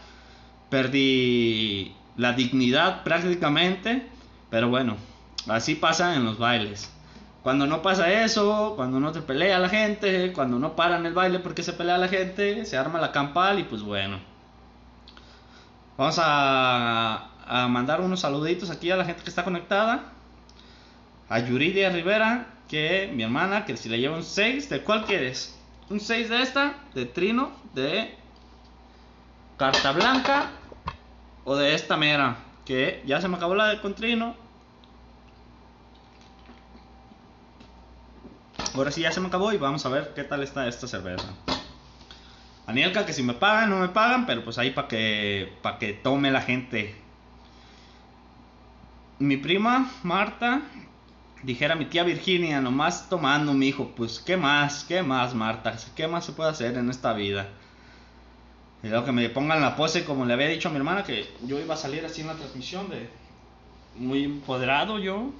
perdí 0.69 1.95
la 2.17 2.33
dignidad 2.33 3.03
prácticamente, 3.03 4.07
pero 4.51 4.69
bueno, 4.69 4.97
así 5.49 5.75
pasa 5.75 6.15
en 6.17 6.25
los 6.25 6.39
bailes. 6.39 6.91
Cuando 7.43 7.67
no 7.67 7.83
pasa 7.83 8.13
eso, 8.25 8.75
cuando 8.77 9.01
no 9.01 9.13
te 9.13 9.21
pelea 9.21 9.59
la 9.59 9.69
gente, 9.69 10.33
cuando 10.33 10.59
no 10.59 10.77
paran 10.77 11.05
el 11.07 11.13
baile 11.13 11.41
porque 11.41 11.63
se 11.63 11.73
pelea 11.73 11.99
la 11.99 12.09
gente, 12.09 12.65
se 12.65 12.77
arma 12.77 13.01
la 13.01 13.13
campal 13.13 13.59
y 13.59 13.65
pues 13.65 13.83
bueno. 13.83 14.32
Vamos 15.97 16.17
a, 16.19 17.29
mandar 17.69 18.01
unos 18.01 18.21
saluditos 18.21 18.71
aquí 18.71 18.91
a 18.91 18.97
la 18.97 19.05
gente 19.05 19.23
que 19.23 19.29
está 19.29 19.45
conectada. 19.45 20.13
A 21.29 21.39
Yuridia 21.39 21.91
Rivera, 21.91 22.47
que 22.69 23.11
mi 23.13 23.23
hermana, 23.23 23.65
que 23.65 23.77
si 23.77 23.89
le 23.89 23.99
lleva 23.99 24.17
un 24.17 24.23
6, 24.23 24.69
¿de 24.69 24.83
cuál 24.83 25.05
quieres? 25.05 25.59
Un 25.91 26.01
6 26.01 26.29
de 26.29 26.43
esta, 26.43 26.75
de 26.95 27.07
Trino, 27.07 27.53
de 27.75 28.15
Carta 29.57 29.93
Blanca 29.93 30.51
o 31.45 31.57
de 31.57 31.75
esta 31.75 31.97
mera, 31.97 32.37
que 32.65 33.03
ya 33.07 33.21
se 33.21 33.29
me 33.29 33.37
acabó 33.37 33.55
la 33.55 33.69
de 33.69 33.81
con 33.81 33.95
Trino, 33.95 34.35
Ahora 38.75 38.91
sí 38.91 39.03
ya 39.03 39.13
se 39.13 39.21
me 39.21 39.27
acabó 39.29 39.53
y 39.53 39.59
vamos 39.59 39.85
a 39.85 39.91
ver 39.91 40.13
qué 40.15 40.25
tal 40.25 40.43
está 40.43 40.67
esta 40.67 40.87
cerveza. 40.87 41.29
Anielka, 42.67 43.05
que 43.05 43.13
si 43.13 43.23
me 43.23 43.35
pagan, 43.35 43.71
no 43.71 43.79
me 43.81 43.89
pagan, 43.89 44.27
pero 44.27 44.45
pues 44.45 44.59
ahí 44.59 44.71
para 44.71 44.89
que, 44.89 45.53
para 45.63 45.79
que 45.79 45.93
tome 45.93 46.31
la 46.31 46.43
gente. 46.43 46.95
Mi 49.19 49.37
prima 49.37 49.91
Marta, 50.03 50.63
dijera 51.43 51.75
mi 51.75 51.87
tía 51.87 52.05
Virginia, 52.05 52.61
nomás 52.61 53.09
tomando, 53.09 53.53
mi 53.53 53.69
hijo, 53.69 53.93
pues 53.97 54.21
qué 54.21 54.37
más, 54.37 54.85
qué 54.85 55.03
más, 55.03 55.35
Marta, 55.35 55.77
qué 55.97 56.07
más 56.07 56.25
se 56.25 56.33
puede 56.33 56.51
hacer 56.51 56.77
en 56.77 56.91
esta 56.91 57.13
vida. 57.13 57.49
Y 58.83 58.89
luego 58.89 59.05
que 59.05 59.13
me 59.13 59.29
pongan 59.29 59.61
la 59.61 59.77
pose, 59.77 60.05
como 60.05 60.25
le 60.25 60.35
había 60.35 60.49
dicho 60.49 60.69
a 60.69 60.73
mi 60.73 60.79
hermana, 60.79 61.05
que 61.05 61.29
yo 61.45 61.61
iba 61.61 61.75
a 61.75 61.77
salir 61.77 62.05
así 62.05 62.21
en 62.21 62.29
la 62.29 62.35
transmisión 62.35 62.89
de 62.91 63.09
muy 63.97 64.25
empoderado 64.25 64.99
yo. 64.99 65.31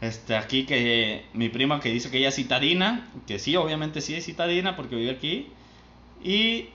Este, 0.00 0.36
aquí 0.36 0.66
que 0.66 1.26
mi 1.32 1.48
prima 1.48 1.80
que 1.80 1.90
dice 1.90 2.10
que 2.10 2.18
ella 2.18 2.30
es 2.30 2.34
citadina, 2.34 3.08
que 3.26 3.38
sí, 3.38 3.56
obviamente 3.56 4.00
sí 4.00 4.14
es 4.14 4.24
citadina 4.24 4.74
porque 4.74 4.96
vive 4.96 5.10
aquí. 5.10 5.48
Y 6.22 6.68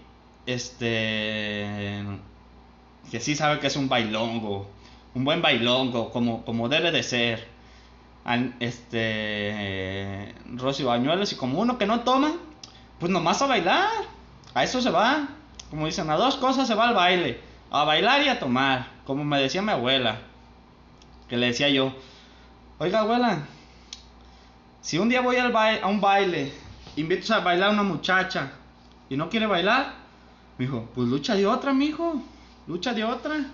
este 0.46 2.04
que 3.12 3.20
sí 3.20 3.36
sabe 3.36 3.60
que 3.60 3.68
es 3.68 3.76
un 3.76 3.88
bailongo, 3.88 4.70
un 5.14 5.24
buen 5.24 5.42
bailongo, 5.42 6.12
como, 6.12 6.44
como 6.44 6.70
debe 6.70 6.92
de 6.92 7.04
ser. 7.04 7.48
Este 8.60 10.36
Rosy 10.56 10.84
Bañuelos 10.84 11.32
y 11.32 11.38
como 11.38 11.62
uno 11.62 11.78
que 11.78 11.86
no 11.86 12.02
toma, 12.02 12.34
pues 13.00 13.10
nomás 13.12 13.42
a 13.42 13.48
bailar. 13.48 13.90
A 14.54 14.64
eso 14.64 14.82
se 14.82 14.90
va. 14.90 15.30
Como 15.70 15.86
dicen, 15.86 16.10
a 16.10 16.16
dos 16.16 16.36
cosas 16.36 16.68
se 16.68 16.76
va 16.76 16.90
al 16.90 16.96
baile. 16.96 17.40
A 17.72 17.86
bailar 17.86 18.22
y 18.24 18.28
a 18.28 18.40
tomar. 18.40 18.88
Como 19.06 19.24
me 19.24 19.40
decía 19.40 19.62
mi 19.62 19.72
abuela. 19.72 20.20
Que 21.30 21.38
le 21.38 21.48
decía 21.48 21.70
yo, 21.70 21.94
Oiga, 22.80 23.00
abuela, 23.00 23.40
si 24.82 25.00
un 25.00 25.10
día 25.10 25.22
voy 25.22 25.38
al 25.38 25.56
a 25.56 25.88
un 25.88 26.00
baile, 26.00 26.54
invito 26.96 27.34
a 27.34 27.40
bailar 27.40 27.70
a 27.70 27.74
una 27.74 27.82
muchacha 27.82 28.52
y 29.10 29.18
no 29.18 29.30
quiere 29.30 29.48
bailar, 29.48 29.94
me 30.58 30.66
dijo, 30.66 30.90
pues 30.96 31.08
lucha 31.08 31.36
de 31.36 31.46
otra, 31.46 31.74
mijo, 31.74 32.22
lucha 32.68 32.94
de 32.94 33.04
otra. 33.04 33.46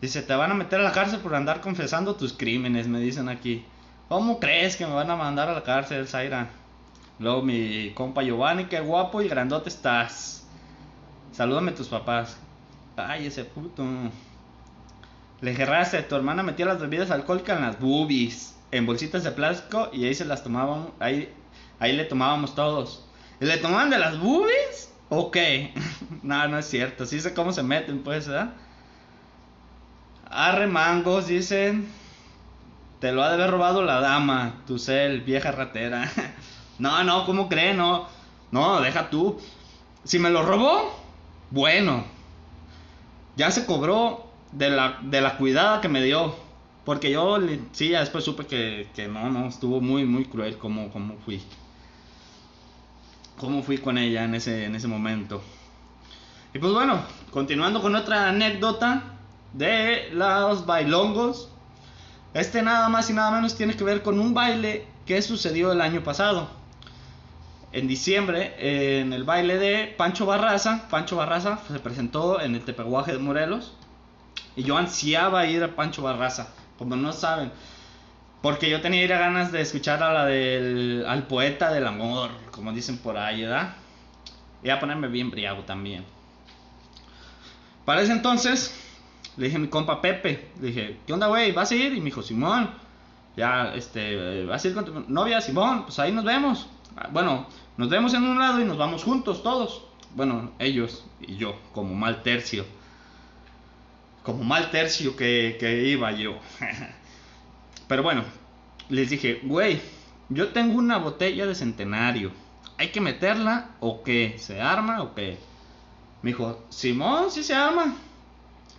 Dice, 0.00 0.22
te 0.22 0.34
van 0.34 0.50
a 0.50 0.54
meter 0.54 0.80
a 0.80 0.84
la 0.84 0.92
cárcel 0.92 1.20
por 1.20 1.34
andar 1.34 1.60
confesando 1.60 2.16
tus 2.16 2.32
crímenes, 2.32 2.88
me 2.88 3.00
dicen 3.00 3.28
aquí. 3.28 3.64
¿Cómo 4.08 4.38
crees 4.38 4.76
que 4.76 4.86
me 4.86 4.92
van 4.92 5.10
a 5.10 5.16
mandar 5.16 5.48
a 5.48 5.54
la 5.54 5.62
cárcel, 5.62 6.06
Zaira? 6.06 6.48
Luego 7.18 7.42
mi 7.42 7.92
compa 7.94 8.22
Giovanni, 8.22 8.66
qué 8.66 8.80
guapo 8.80 9.22
y 9.22 9.28
grandote 9.28 9.70
estás. 9.70 10.46
Salúdame 11.32 11.70
a 11.70 11.74
tus 11.74 11.88
papás. 11.88 12.36
Ay, 12.96 13.26
ese 13.26 13.44
puto. 13.44 13.84
Le 15.40 15.54
gerraste, 15.54 16.02
tu 16.02 16.14
hermana 16.14 16.42
metía 16.42 16.66
las 16.66 16.80
bebidas 16.80 17.10
alcohólicas 17.10 17.58
en 17.58 17.64
las 17.64 17.80
boobies, 17.80 18.56
en 18.70 18.86
bolsitas 18.86 19.24
de 19.24 19.30
plástico 19.32 19.90
y 19.92 20.04
ahí 20.04 20.14
se 20.14 20.24
las 20.24 20.42
tomábamos, 20.42 20.90
ahí, 20.98 21.32
ahí 21.78 21.94
le 21.94 22.04
tomábamos 22.04 22.54
todos. 22.54 23.05
¿Y 23.40 23.44
le 23.44 23.58
tomaban 23.58 23.90
de 23.90 23.98
las 23.98 24.18
boobies? 24.18 24.92
Ok. 25.08 25.36
no, 26.22 26.48
no 26.48 26.58
es 26.58 26.66
cierto, 26.66 27.06
sí 27.06 27.20
sé 27.20 27.34
cómo 27.34 27.52
se 27.52 27.62
meten 27.62 28.02
pues, 28.02 28.28
¿verdad? 28.28 28.54
Arre 30.30 30.66
mangos, 30.66 31.26
dicen. 31.26 31.88
Te 33.00 33.12
lo 33.12 33.22
ha 33.22 33.28
de 33.28 33.34
haber 33.34 33.50
robado 33.50 33.82
la 33.82 34.00
dama, 34.00 34.62
tu 34.66 34.78
cel, 34.78 35.20
vieja 35.20 35.52
ratera. 35.52 36.10
no, 36.78 37.04
no, 37.04 37.26
¿cómo 37.26 37.48
cree? 37.48 37.74
No, 37.74 38.08
no, 38.50 38.80
deja 38.80 39.10
tú. 39.10 39.38
Si 40.04 40.18
me 40.18 40.30
lo 40.30 40.42
robó, 40.42 40.98
bueno. 41.50 42.04
Ya 43.36 43.50
se 43.50 43.66
cobró 43.66 44.30
de 44.52 44.70
la, 44.70 44.98
de 45.02 45.22
cuidada 45.38 45.82
que 45.82 45.88
me 45.88 46.02
dio. 46.02 46.34
Porque 46.86 47.10
yo, 47.10 47.38
sí, 47.72 47.90
ya 47.90 48.00
después 48.00 48.24
supe 48.24 48.46
que, 48.46 48.88
que 48.94 49.08
no, 49.08 49.28
no, 49.28 49.48
estuvo 49.48 49.80
muy, 49.80 50.04
muy 50.06 50.24
cruel 50.24 50.56
como 50.56 50.90
fui. 51.24 51.42
Cómo 53.38 53.62
fui 53.62 53.78
con 53.78 53.98
ella 53.98 54.24
en 54.24 54.34
ese, 54.34 54.64
en 54.64 54.74
ese 54.74 54.88
momento. 54.88 55.42
Y 56.54 56.58
pues 56.58 56.72
bueno, 56.72 57.02
continuando 57.30 57.82
con 57.82 57.94
otra 57.94 58.28
anécdota 58.28 59.02
de 59.52 60.08
los 60.12 60.66
bailongos. 60.66 61.50
Este 62.34 62.62
nada 62.62 62.88
más 62.88 63.08
y 63.10 63.12
nada 63.12 63.30
menos 63.30 63.56
tiene 63.56 63.74
que 63.74 63.84
ver 63.84 64.02
con 64.02 64.18
un 64.20 64.34
baile 64.34 64.86
que 65.06 65.20
sucedió 65.22 65.72
el 65.72 65.80
año 65.80 66.02
pasado. 66.02 66.48
En 67.72 67.88
diciembre, 67.88 68.54
en 68.58 69.12
el 69.12 69.24
baile 69.24 69.58
de 69.58 69.94
Pancho 69.96 70.26
Barraza, 70.26 70.88
Pancho 70.88 71.16
Barraza 71.16 71.58
se 71.68 71.78
presentó 71.78 72.40
en 72.40 72.54
el 72.54 72.64
Tepehuaje 72.64 73.12
de 73.12 73.18
Morelos. 73.18 73.74
Y 74.54 74.62
yo 74.62 74.76
ansiaba 74.76 75.46
ir 75.46 75.62
a 75.62 75.76
Pancho 75.76 76.02
Barraza, 76.02 76.48
como 76.78 76.96
no 76.96 77.12
saben. 77.12 77.52
Porque 78.42 78.70
yo 78.70 78.80
tenía 78.80 79.06
ganas 79.06 79.50
de 79.50 79.60
escuchar 79.60 80.02
a 80.02 80.12
la 80.12 80.26
del 80.26 81.04
al 81.08 81.26
poeta 81.26 81.72
del 81.72 81.86
amor, 81.86 82.30
como 82.50 82.72
dicen 82.72 82.98
por 82.98 83.16
ahí, 83.16 83.42
¿verdad? 83.42 83.74
Y 84.62 84.70
a 84.70 84.78
ponerme 84.78 85.08
bien 85.08 85.30
briago 85.30 85.62
también. 85.62 86.04
Para 87.84 88.02
ese 88.02 88.12
entonces, 88.12 88.74
le 89.36 89.46
dije 89.46 89.56
a 89.56 89.60
mi 89.60 89.68
compa 89.68 90.00
Pepe, 90.00 90.48
le 90.60 90.68
dije, 90.68 90.96
¿qué 91.06 91.12
onda, 91.12 91.28
güey? 91.28 91.52
¿Vas 91.52 91.70
a 91.70 91.74
ir? 91.74 91.92
Y 91.92 91.98
me 91.98 92.06
dijo, 92.06 92.22
Simón, 92.22 92.70
ya, 93.36 93.74
este, 93.74 94.44
¿vas 94.44 94.64
a 94.64 94.68
ir 94.68 94.74
con 94.74 94.84
tu 94.84 95.00
novia, 95.08 95.40
Simón? 95.40 95.84
Pues 95.84 95.98
ahí 95.98 96.12
nos 96.12 96.24
vemos. 96.24 96.68
Ah, 96.96 97.08
bueno, 97.12 97.46
nos 97.76 97.88
vemos 97.88 98.14
en 98.14 98.24
un 98.24 98.38
lado 98.38 98.60
y 98.60 98.64
nos 98.64 98.76
vamos 98.76 99.04
juntos 99.04 99.42
todos. 99.42 99.84
Bueno, 100.14 100.52
ellos 100.58 101.04
y 101.20 101.36
yo, 101.36 101.56
como 101.72 101.94
mal 101.94 102.22
tercio 102.22 102.64
como 104.26 104.42
mal 104.42 104.72
tercio 104.72 105.14
que, 105.14 105.84
iba 105.86 106.10
yo. 106.10 106.36
Pero 107.88 108.02
bueno, 108.02 108.24
les 108.88 109.10
dije, 109.10 109.40
güey, 109.44 109.80
yo 110.28 110.48
tengo 110.48 110.78
una 110.78 110.98
botella 110.98 111.46
de 111.46 111.54
centenario. 111.54 112.32
¿Hay 112.78 112.88
que 112.88 113.00
meterla 113.00 113.70
o 113.80 114.02
qué? 114.02 114.36
¿Se 114.38 114.60
arma 114.60 115.02
o 115.02 115.14
qué? 115.14 115.38
Me 116.22 116.30
dijo, 116.30 116.64
Simón, 116.68 117.30
sí 117.30 117.42
se 117.42 117.54
arma. 117.54 117.94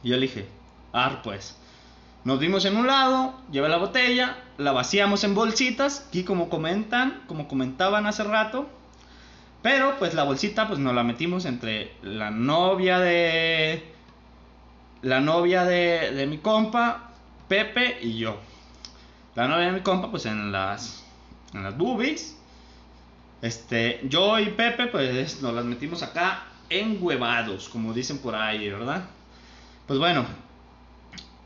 Y 0.03 0.09
yo 0.09 0.15
le 0.15 0.23
dije, 0.23 0.47
ar 0.91 1.21
pues. 1.21 1.57
Nos 2.23 2.39
dimos 2.39 2.65
en 2.65 2.75
un 2.75 2.87
lado, 2.87 3.33
llevé 3.51 3.69
la 3.69 3.77
botella, 3.77 4.37
la 4.57 4.73
vaciamos 4.73 5.23
en 5.23 5.33
bolsitas, 5.33 6.05
aquí 6.09 6.23
como 6.23 6.49
comentan, 6.49 7.23
como 7.27 7.47
comentaban 7.47 8.05
hace 8.05 8.23
rato. 8.23 8.67
Pero 9.61 9.97
pues 9.97 10.13
la 10.13 10.23
bolsita 10.23 10.67
pues 10.67 10.79
nos 10.79 10.93
la 10.93 11.03
metimos 11.03 11.45
entre 11.45 11.93
la 12.01 12.29
novia 12.29 12.99
de 12.99 13.93
la 15.01 15.21
novia 15.21 15.63
de, 15.63 16.25
mi 16.27 16.39
compa, 16.39 17.11
Pepe 17.47 17.99
y 18.01 18.17
yo. 18.17 18.37
La 19.37 19.47
novia 19.47 19.67
de 19.67 19.71
mi 19.73 19.81
compa, 19.81 20.09
pues 20.09 20.25
en 20.25 20.51
las, 20.51 21.03
en 21.53 21.61
las 21.61 21.77
boobies. 21.77 22.35
Este, 23.43 24.01
yo 24.09 24.39
y 24.39 24.47
Pepe, 24.47 24.87
pues 24.87 25.43
nos 25.43 25.53
las 25.53 25.63
metimos 25.63 26.01
acá 26.01 26.45
enhuevados, 26.71 27.69
como 27.69 27.93
dicen 27.93 28.17
por 28.17 28.33
ahí, 28.33 28.67
¿verdad? 28.67 29.03
Pues 29.85 29.99
bueno, 29.99 30.25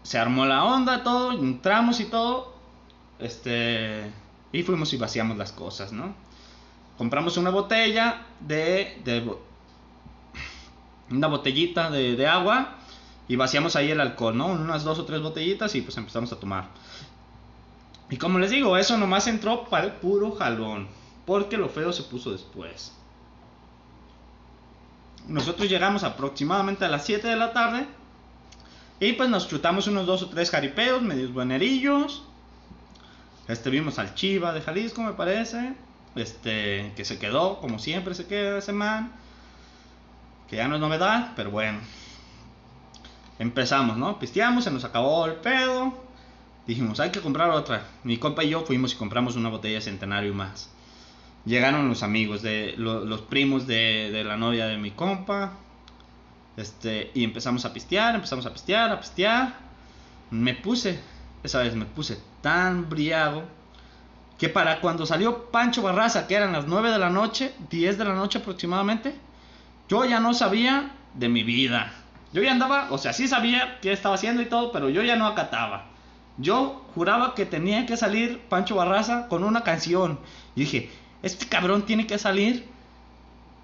se 0.03 0.17
armó 0.17 0.45
la 0.45 0.63
onda, 0.63 1.03
todo, 1.03 1.33
entramos 1.33 1.99
y 1.99 2.05
todo. 2.05 2.55
Este, 3.19 4.09
y 4.53 4.63
fuimos 4.63 4.93
y 4.93 4.97
vaciamos 4.97 5.35
las 5.35 5.51
cosas, 5.51 5.91
¿no? 5.91 6.15
Compramos 6.97 7.35
una 7.35 7.49
botella 7.49 8.21
de, 8.39 9.01
de 9.03 9.35
una 11.09 11.27
botellita 11.27 11.91
de, 11.91 12.15
de 12.15 12.25
agua 12.25 12.77
y 13.27 13.35
vaciamos 13.35 13.75
ahí 13.75 13.91
el 13.91 13.99
alcohol, 13.99 14.37
¿no? 14.37 14.47
Unas 14.47 14.85
dos 14.85 14.97
o 14.97 15.03
tres 15.03 15.21
botellitas 15.21 15.75
y 15.75 15.81
pues 15.81 15.97
empezamos 15.97 16.31
a 16.31 16.39
tomar. 16.39 16.69
Y 18.11 18.17
como 18.17 18.39
les 18.39 18.51
digo, 18.51 18.75
eso 18.77 18.97
nomás 18.97 19.25
entró 19.27 19.69
para 19.69 19.85
el 19.85 19.93
puro 19.93 20.33
jalón. 20.33 20.87
Porque 21.25 21.55
lo 21.55 21.69
feo 21.69 21.93
se 21.93 22.03
puso 22.03 22.31
después. 22.31 22.91
Nosotros 25.27 25.69
llegamos 25.69 26.03
aproximadamente 26.03 26.83
a 26.83 26.89
las 26.89 27.05
7 27.05 27.25
de 27.25 27.37
la 27.37 27.53
tarde. 27.53 27.87
Y 28.99 29.13
pues 29.13 29.29
nos 29.29 29.47
chutamos 29.47 29.87
unos 29.87 30.05
dos 30.05 30.23
o 30.23 30.29
tres 30.29 30.49
jaripeos, 30.51 31.01
medios 31.01 31.31
buenerillos. 31.31 32.23
Este, 33.47 33.69
vimos 33.69 33.97
al 33.97 34.13
Chiva 34.13 34.51
de 34.51 34.61
Jalisco, 34.61 35.01
me 35.01 35.13
parece. 35.13 35.73
Este, 36.15 36.91
que 36.97 37.05
se 37.05 37.17
quedó, 37.17 37.61
como 37.61 37.79
siempre 37.79 38.13
se 38.13 38.27
queda 38.27 38.57
ese 38.57 38.73
man. 38.73 39.13
Que 40.49 40.57
ya 40.57 40.67
no 40.67 40.75
es 40.75 40.81
novedad, 40.81 41.31
pero 41.37 41.49
bueno. 41.49 41.79
Empezamos, 43.39 43.95
¿no? 43.95 44.19
Pisteamos, 44.19 44.65
se 44.65 44.71
nos 44.71 44.83
acabó 44.83 45.25
el 45.27 45.35
pedo. 45.35 46.10
Dijimos, 46.67 46.99
hay 46.99 47.11
que 47.11 47.21
comprar 47.21 47.49
otra. 47.49 47.87
Mi 48.03 48.17
compa 48.17 48.43
y 48.43 48.49
yo 48.49 48.61
fuimos 48.61 48.93
y 48.93 48.97
compramos 48.97 49.35
una 49.35 49.49
botella 49.49 49.81
centenario 49.81 50.33
más. 50.33 50.69
Llegaron 51.45 51.89
los 51.89 52.03
amigos, 52.03 52.41
de 52.41 52.75
los 52.77 53.21
primos 53.21 53.65
de, 53.65 54.11
de 54.11 54.23
la 54.23 54.37
novia 54.37 54.67
de 54.67 54.77
mi 54.77 54.91
compa. 54.91 55.53
Este, 56.57 57.11
y 57.13 57.23
empezamos 57.23 57.65
a 57.65 57.73
pistear, 57.73 58.15
empezamos 58.15 58.45
a 58.45 58.53
pistear, 58.53 58.91
a 58.91 58.99
pistear. 58.99 59.55
Me 60.29 60.53
puse, 60.53 60.99
esa 61.43 61.59
vez 61.59 61.75
me 61.75 61.85
puse 61.85 62.19
tan 62.41 62.89
briago 62.89 63.43
que 64.37 64.49
para 64.49 64.81
cuando 64.81 65.05
salió 65.05 65.51
Pancho 65.51 65.81
Barraza, 65.81 66.27
que 66.27 66.35
eran 66.35 66.53
las 66.53 66.67
9 66.67 66.89
de 66.91 66.99
la 66.99 67.09
noche, 67.09 67.53
10 67.69 67.97
de 67.97 68.05
la 68.05 68.15
noche 68.15 68.39
aproximadamente, 68.39 69.13
yo 69.87 70.03
ya 70.05 70.19
no 70.19 70.33
sabía 70.33 70.91
de 71.13 71.29
mi 71.29 71.43
vida. 71.43 71.93
Yo 72.33 72.41
ya 72.41 72.51
andaba, 72.51 72.87
o 72.91 72.97
sea, 72.97 73.13
sí 73.13 73.27
sabía 73.27 73.79
qué 73.81 73.91
estaba 73.91 74.15
haciendo 74.15 74.41
y 74.41 74.45
todo, 74.45 74.71
pero 74.71 74.89
yo 74.89 75.03
ya 75.03 75.15
no 75.15 75.27
acataba. 75.27 75.90
Yo 76.41 76.85
juraba 76.95 77.35
que 77.35 77.45
tenía 77.45 77.85
que 77.85 77.95
salir 77.95 78.41
Pancho 78.49 78.75
Barraza 78.75 79.27
con 79.27 79.43
una 79.43 79.63
canción. 79.63 80.19
Y 80.55 80.61
dije, 80.61 80.89
este 81.23 81.47
cabrón 81.47 81.85
tiene 81.85 82.07
que 82.07 82.17
salir 82.17 82.65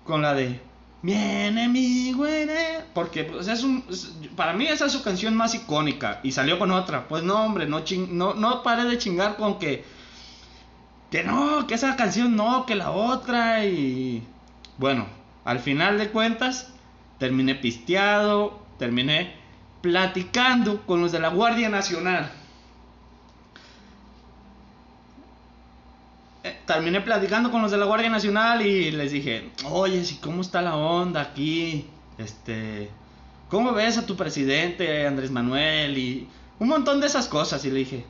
con 0.05 0.21
la 0.21 0.33
de 0.33 0.61
Viene 1.01 1.69
mi 1.69 2.11
güey. 2.11 2.47
Porque 2.93 3.23
pues, 3.23 3.47
es 3.47 3.63
un, 3.63 3.83
para 4.35 4.53
mí 4.53 4.65
esa 4.65 4.87
es 4.87 4.91
su 4.91 5.03
canción 5.03 5.35
más 5.35 5.53
icónica. 5.53 6.19
Y 6.23 6.31
salió 6.31 6.57
con 6.59 6.71
otra. 6.71 7.07
Pues 7.07 7.23
no, 7.23 7.45
hombre, 7.45 7.67
no, 7.67 7.83
no, 8.09 8.33
no 8.33 8.63
pare 8.63 8.85
de 8.85 8.97
chingar 8.97 9.37
con 9.37 9.59
que. 9.59 9.85
Que 11.11 11.23
no, 11.23 11.65
que 11.67 11.75
esa 11.75 11.95
canción 11.95 12.35
no, 12.35 12.65
que 12.65 12.75
la 12.75 12.91
otra. 12.91 13.65
Y. 13.65 14.23
Bueno, 14.77 15.05
al 15.45 15.59
final 15.59 15.97
de 15.97 16.09
cuentas, 16.09 16.73
terminé 17.19 17.55
pisteado. 17.55 18.59
Terminé 18.79 19.35
platicando 19.81 20.85
con 20.85 21.01
los 21.01 21.11
de 21.11 21.19
la 21.19 21.29
Guardia 21.29 21.69
Nacional. 21.69 22.31
Terminé 26.67 27.01
platicando 27.01 27.49
con 27.49 27.61
los 27.61 27.71
de 27.71 27.77
la 27.77 27.85
Guardia 27.85 28.09
Nacional 28.09 28.61
y 28.61 28.91
les 28.91 29.11
dije, 29.11 29.49
oye, 29.71 30.03
¿cómo 30.21 30.41
está 30.41 30.61
la 30.61 30.75
onda 30.75 31.21
aquí? 31.21 31.87
Este, 32.17 32.89
¿cómo 33.49 33.71
ves 33.71 33.97
a 33.97 34.05
tu 34.05 34.15
presidente, 34.17 35.07
Andrés 35.07 35.31
Manuel? 35.31 35.97
Y 35.97 36.27
un 36.59 36.67
montón 36.67 36.99
de 36.99 37.07
esas 37.07 37.27
cosas. 37.27 37.63
Y 37.63 37.71
le 37.71 37.79
dije, 37.79 38.05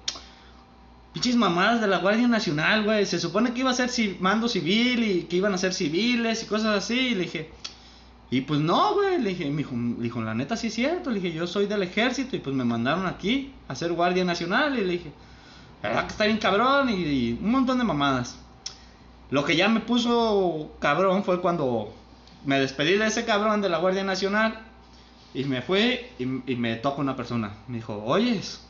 pinches 1.14 1.36
mamadas 1.36 1.80
de 1.82 1.88
la 1.88 2.00
Guardia 2.00 2.28
Nacional, 2.28 2.84
güey. 2.84 3.06
Se 3.06 3.20
supone 3.20 3.54
que 3.54 3.60
iba 3.60 3.70
a 3.70 3.74
ser 3.76 3.92
mando 4.20 4.50
civil 4.50 5.04
y 5.04 5.24
que 5.24 5.36
iban 5.36 5.54
a 5.54 5.58
ser 5.60 5.74
civiles 5.74 6.42
y 6.42 6.48
cosas 6.48 6.76
así. 6.76 7.00
Y 7.00 7.16
le 7.16 7.22
dije, 7.26 7.52
y 8.32 8.42
pues 8.42 8.60
no, 8.60 8.96
güey. 8.96 9.22
Le 9.22 9.30
dije, 9.30 9.46
me 9.52 9.64
dijo, 10.02 10.20
la 10.22 10.34
neta 10.34 10.58
sí 10.58 10.68
es 10.68 10.74
cierto. 10.74 11.12
Le 11.12 11.20
dije, 11.20 11.32
yo 11.32 11.46
soy 11.46 11.68
del 11.68 11.84
ejército 11.84 12.36
y 12.36 12.40
pues 12.40 12.56
me 12.56 12.66
mandaron 12.66 13.06
aquí 13.06 13.54
a 13.68 13.76
ser 13.76 13.94
Guardia 13.94 14.26
Nacional. 14.26 14.80
Y 14.80 14.84
le 14.84 14.94
dije, 14.94 15.12
¿verdad 15.84 16.06
que 16.06 16.12
está 16.12 16.26
bien 16.26 16.40
cabrón? 16.40 16.90
y 16.90 17.34
un 17.40 17.52
montón 17.52 17.78
de 17.78 17.84
mamadas. 17.84 18.47
Lo 19.30 19.44
que 19.44 19.56
ya 19.56 19.68
me 19.68 19.82
puso 19.82 20.72
cabrón 20.80 21.24
fue 21.24 21.42
cuando 21.42 21.94
me 22.46 22.60
despedí 22.60 22.98
de 22.98 23.08
ese 23.08 23.26
cabrón 23.26 23.62
de 23.62 23.70
la 23.70 23.78
Guardia 23.80 24.04
Nacional 24.04 24.62
y 25.34 25.44
me 25.44 25.62
fue 25.62 26.12
y, 26.18 26.26
me 26.26 26.76
toca 26.78 27.02
una 27.02 27.16
persona. 27.16 27.54
Me 27.68 27.78
dijo, 27.78 28.04
oyes, 28.06 28.66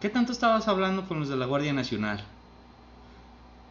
¿qué 0.00 0.08
tanto 0.08 0.32
estabas 0.32 0.68
hablando 0.68 1.06
con 1.08 1.18
los 1.18 1.28
de 1.28 1.36
la 1.36 1.46
Guardia 1.46 1.72
Nacional? 1.72 2.24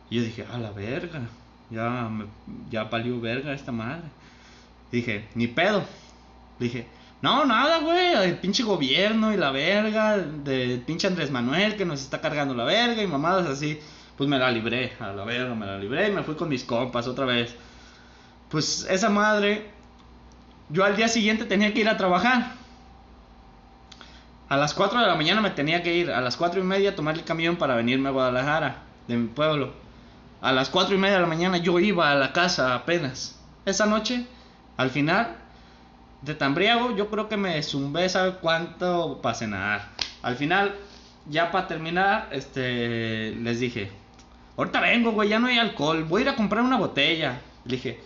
Y 0.09 0.17
yo 0.17 0.23
dije, 0.23 0.45
a 0.51 0.57
la 0.57 0.71
verga, 0.71 1.21
ya, 1.69 2.09
me, 2.09 2.25
ya 2.69 2.89
palió 2.89 3.21
verga 3.21 3.53
esta 3.53 3.71
madre. 3.71 4.03
Dije, 4.91 5.29
ni 5.35 5.47
pedo. 5.47 5.85
Dije, 6.59 6.87
no, 7.21 7.45
nada, 7.45 7.79
güey, 7.79 8.13
el 8.15 8.37
pinche 8.39 8.63
gobierno 8.63 9.33
y 9.33 9.37
la 9.37 9.51
verga, 9.51 10.17
de 10.17 10.83
pinche 10.85 11.07
Andrés 11.07 11.31
Manuel 11.31 11.77
que 11.77 11.85
nos 11.85 12.01
está 12.01 12.19
cargando 12.19 12.53
la 12.53 12.65
verga 12.65 13.01
y 13.01 13.07
mamadas 13.07 13.47
así 13.47 13.79
pues 14.21 14.29
me 14.29 14.37
la 14.37 14.51
libré, 14.51 14.93
a 14.99 15.13
la 15.13 15.25
verga, 15.25 15.55
me 15.55 15.65
la 15.65 15.79
libré 15.79 16.09
y 16.09 16.11
me 16.11 16.21
fui 16.21 16.35
con 16.35 16.47
mis 16.47 16.63
compas 16.63 17.07
otra 17.07 17.25
vez. 17.25 17.55
Pues 18.49 18.85
esa 18.87 19.09
madre, 19.09 19.71
yo 20.69 20.83
al 20.85 20.95
día 20.95 21.07
siguiente 21.07 21.45
tenía 21.45 21.73
que 21.73 21.79
ir 21.79 21.89
a 21.89 21.97
trabajar. 21.97 22.51
A 24.47 24.57
las 24.57 24.75
4 24.75 24.99
de 24.99 25.07
la 25.07 25.15
mañana 25.15 25.41
me 25.41 25.49
tenía 25.49 25.81
que 25.81 25.95
ir, 25.95 26.11
a 26.11 26.21
las 26.21 26.37
4 26.37 26.61
y 26.61 26.63
media 26.63 26.95
tomar 26.95 27.15
el 27.15 27.23
camión 27.23 27.55
para 27.55 27.73
venirme 27.73 28.09
a 28.09 28.11
Guadalajara, 28.11 28.83
de 29.07 29.17
mi 29.17 29.27
pueblo. 29.27 29.73
A 30.39 30.51
las 30.51 30.69
4 30.69 30.93
y 30.93 30.99
media 30.99 31.15
de 31.15 31.21
la 31.21 31.27
mañana 31.27 31.57
yo 31.57 31.79
iba 31.79 32.11
a 32.11 32.13
la 32.13 32.31
casa 32.31 32.75
apenas. 32.75 33.41
Esa 33.65 33.87
noche, 33.87 34.27
al 34.77 34.91
final, 34.91 35.35
de 36.21 36.35
tan 36.35 36.53
briago, 36.53 36.95
yo 36.95 37.09
creo 37.09 37.27
que 37.27 37.37
me 37.37 37.63
zumbé, 37.63 38.07
¿sabe 38.07 38.33
cuánto? 38.33 39.19
Para 39.23 39.33
cenar. 39.33 39.87
Al 40.21 40.35
final, 40.35 40.75
ya 41.27 41.49
para 41.49 41.67
terminar, 41.67 42.29
este, 42.31 43.33
les 43.37 43.59
dije, 43.59 43.89
ahorita 44.57 44.81
vengo, 44.81 45.11
güey, 45.11 45.29
ya 45.29 45.39
no 45.39 45.47
hay 45.47 45.57
alcohol, 45.57 46.03
voy 46.03 46.21
a 46.21 46.25
ir 46.25 46.29
a 46.29 46.35
comprar 46.35 46.63
una 46.63 46.77
botella. 46.77 47.41
Le 47.65 47.75
dije, 47.75 47.99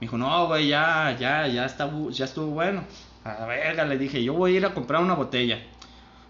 me 0.00 0.06
dijo, 0.06 0.18
no, 0.18 0.46
güey, 0.46 0.68
ya, 0.68 1.16
ya, 1.18 1.46
ya, 1.46 1.64
está, 1.64 1.90
ya 2.10 2.24
estuvo 2.24 2.46
bueno. 2.46 2.84
A 3.24 3.34
la 3.34 3.46
verga, 3.46 3.84
le 3.84 3.98
dije, 3.98 4.22
yo 4.22 4.34
voy 4.34 4.54
a 4.54 4.56
ir 4.58 4.66
a 4.66 4.74
comprar 4.74 5.02
una 5.02 5.14
botella. 5.14 5.58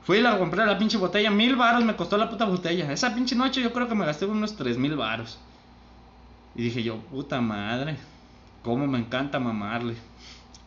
Fui 0.04 0.24
a 0.24 0.38
comprar 0.38 0.66
la 0.66 0.78
pinche 0.78 0.98
botella, 0.98 1.30
mil 1.30 1.56
varos 1.56 1.84
me 1.84 1.94
costó 1.94 2.16
la 2.16 2.28
puta 2.28 2.44
botella. 2.44 2.92
Esa 2.92 3.14
pinche 3.14 3.36
noche 3.36 3.62
yo 3.62 3.72
creo 3.72 3.88
que 3.88 3.94
me 3.94 4.04
gasté 4.04 4.26
unos 4.26 4.56
tres 4.56 4.76
mil 4.76 4.96
varos. 4.96 5.38
Y 6.54 6.62
dije 6.62 6.82
yo, 6.82 6.98
puta 6.98 7.40
madre, 7.40 7.96
cómo 8.62 8.86
me 8.86 8.98
encanta 8.98 9.38
mamarle. 9.38 9.94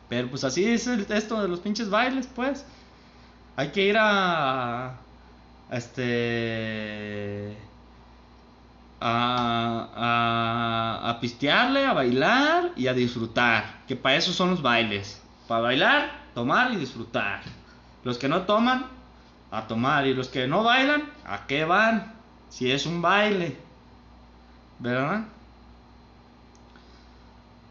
Pero 0.09 0.29
pues 0.29 0.43
así 0.43 0.65
es 0.65 0.87
esto 0.87 1.41
de 1.41 1.47
los 1.47 1.59
pinches 1.59 1.89
bailes, 1.89 2.27
pues. 2.27 2.65
Hay 3.55 3.69
que 3.69 3.85
ir 3.85 3.97
a... 3.99 4.95
Este 5.71 7.57
a, 9.07 10.99
a, 11.09 11.19
pistearle, 11.19 11.85
a 11.85 11.93
bailar 11.93 12.71
y 12.75 12.87
a 12.87 12.93
disfrutar. 12.93 13.83
Que 13.87 13.95
para 13.95 14.15
eso 14.15 14.33
son 14.33 14.49
los 14.51 14.61
bailes. 14.63 15.21
Para 15.47 15.61
bailar, 15.61 16.11
tomar 16.33 16.71
y 16.73 16.77
disfrutar. 16.77 17.41
Los 18.03 18.17
que 18.17 18.27
no 18.27 18.41
toman, 18.41 18.87
a 19.51 19.67
tomar. 19.67 20.07
Y 20.07 20.15
los 20.15 20.27
que 20.27 20.47
no 20.47 20.63
bailan, 20.63 21.03
¿a 21.25 21.45
qué 21.45 21.65
van? 21.65 22.13
Si 22.49 22.71
es 22.71 22.87
un 22.87 23.01
baile. 23.01 23.57
¿Verdad? 24.79 25.25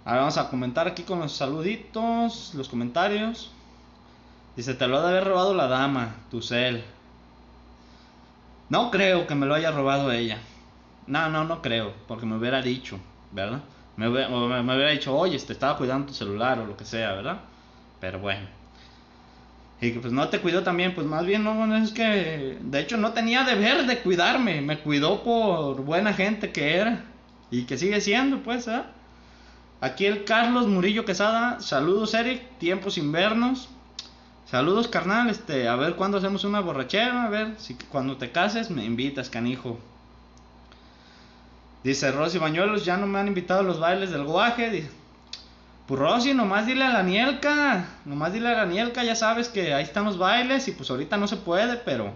Ahora 0.04 0.20
vamos 0.20 0.38
a 0.38 0.48
comentar 0.50 0.86
aquí 0.86 1.02
con 1.02 1.18
los 1.18 1.32
saluditos, 1.32 2.54
los 2.54 2.68
comentarios. 2.68 3.50
Dice, 4.54 4.74
te 4.74 4.86
lo 4.86 4.98
ha 4.98 5.02
de 5.02 5.08
haber 5.08 5.24
robado 5.24 5.52
la 5.52 5.66
dama, 5.66 6.14
tu 6.30 6.40
cel. 6.42 6.84
No 8.68 8.92
creo 8.92 9.26
que 9.26 9.34
me 9.34 9.46
lo 9.46 9.54
haya 9.54 9.72
robado 9.72 10.12
ella. 10.12 10.38
No, 11.06 11.28
no, 11.28 11.44
no 11.44 11.60
creo, 11.60 11.92
porque 12.08 12.26
me 12.26 12.36
hubiera 12.36 12.62
dicho, 12.62 12.98
¿verdad? 13.32 13.60
Me 13.96 14.08
hubiera, 14.08 14.90
dicho, 14.90 15.16
oye, 15.16 15.38
te 15.38 15.52
estaba 15.52 15.76
cuidando 15.76 16.08
tu 16.08 16.14
celular 16.14 16.58
o 16.58 16.66
lo 16.66 16.76
que 16.76 16.84
sea, 16.84 17.12
¿verdad? 17.12 17.40
Pero 18.00 18.18
bueno. 18.18 18.46
Y 19.80 19.92
que 19.92 20.00
pues 20.00 20.12
no 20.12 20.28
te 20.28 20.40
cuidó 20.40 20.62
también, 20.62 20.94
pues 20.94 21.06
más 21.06 21.26
bien 21.26 21.44
no, 21.44 21.76
es 21.76 21.92
que, 21.92 22.58
de 22.60 22.80
hecho 22.80 22.96
no 22.96 23.12
tenía 23.12 23.44
deber 23.44 23.86
de 23.86 23.98
cuidarme, 23.98 24.62
me 24.62 24.78
cuidó 24.78 25.22
por 25.22 25.82
buena 25.82 26.14
gente 26.14 26.52
que 26.52 26.76
era 26.76 27.04
y 27.50 27.64
que 27.64 27.76
sigue 27.76 28.00
siendo, 28.00 28.42
pues, 28.42 28.66
¿eh? 28.66 28.82
Aquí 29.80 30.06
el 30.06 30.24
Carlos 30.24 30.66
Murillo 30.66 31.04
Quesada, 31.04 31.60
saludos 31.60 32.14
Eric, 32.14 32.42
tiempos 32.58 32.96
invernos. 32.96 33.68
Saludos 34.46 34.88
carnal, 34.88 35.30
este, 35.30 35.68
a 35.68 35.74
ver 35.74 35.96
cuándo 35.96 36.18
hacemos 36.18 36.44
una 36.44 36.60
borrachera, 36.60 37.24
a 37.24 37.28
ver 37.28 37.54
si 37.58 37.74
cuando 37.74 38.16
te 38.16 38.30
cases 38.30 38.70
me 38.70 38.84
invitas, 38.84 39.28
canijo. 39.28 39.78
Dice 41.84 42.10
Rosy 42.10 42.38
Bañuelos, 42.38 42.86
ya 42.86 42.96
no 42.96 43.06
me 43.06 43.18
han 43.18 43.28
invitado 43.28 43.60
a 43.60 43.62
los 43.62 43.78
bailes 43.78 44.10
del 44.10 44.24
guaje. 44.24 44.70
Dice, 44.70 44.90
pues 45.86 46.00
Rosy, 46.00 46.32
nomás 46.32 46.66
dile 46.66 46.82
a 46.84 46.94
la 46.94 47.02
Nielka, 47.02 47.84
nomás 48.06 48.32
dile 48.32 48.48
a 48.48 48.54
la 48.54 48.64
Nielka, 48.64 49.04
ya 49.04 49.14
sabes 49.14 49.50
que 49.50 49.74
ahí 49.74 49.82
están 49.82 50.06
los 50.06 50.16
bailes 50.16 50.66
y 50.66 50.72
pues 50.72 50.90
ahorita 50.90 51.18
no 51.18 51.28
se 51.28 51.36
puede, 51.36 51.76
pero 51.76 52.14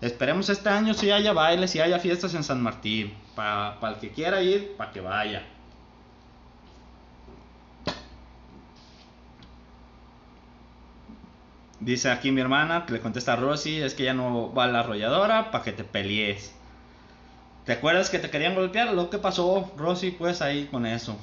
esperemos 0.00 0.48
este 0.48 0.70
año 0.70 0.92
si 0.92 1.12
haya 1.12 1.32
bailes 1.32 1.72
y 1.76 1.80
haya 1.80 2.00
fiestas 2.00 2.34
en 2.34 2.42
San 2.42 2.60
Martín. 2.60 3.14
Para 3.36 3.78
el 3.88 3.96
que 4.00 4.10
quiera 4.10 4.42
ir, 4.42 4.74
para 4.76 4.90
que 4.90 5.00
vaya. 5.00 5.46
Dice 11.78 12.10
aquí 12.10 12.32
mi 12.32 12.40
hermana, 12.40 12.86
que 12.86 12.94
le 12.94 13.00
contesta 13.00 13.34
a 13.34 13.36
Rosy, 13.36 13.80
es 13.80 13.94
que 13.94 14.02
ya 14.02 14.14
no 14.14 14.52
va 14.52 14.64
a 14.64 14.66
la 14.66 14.80
arrolladora 14.80 15.52
para 15.52 15.62
que 15.62 15.70
te 15.70 15.84
pelees. 15.84 16.55
¿Te 17.66 17.72
acuerdas 17.72 18.10
que 18.10 18.20
te 18.20 18.30
querían 18.30 18.54
golpear? 18.54 18.94
Lo 18.94 19.10
que 19.10 19.18
pasó, 19.18 19.72
Rosy, 19.76 20.12
pues 20.12 20.40
ahí 20.40 20.68
con 20.70 20.86
eso. 20.86 21.18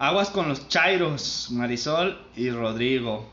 Aguas 0.00 0.30
con 0.30 0.48
los 0.48 0.66
Chairos, 0.68 1.48
Marisol 1.52 2.20
y 2.34 2.50
Rodrigo. 2.50 3.30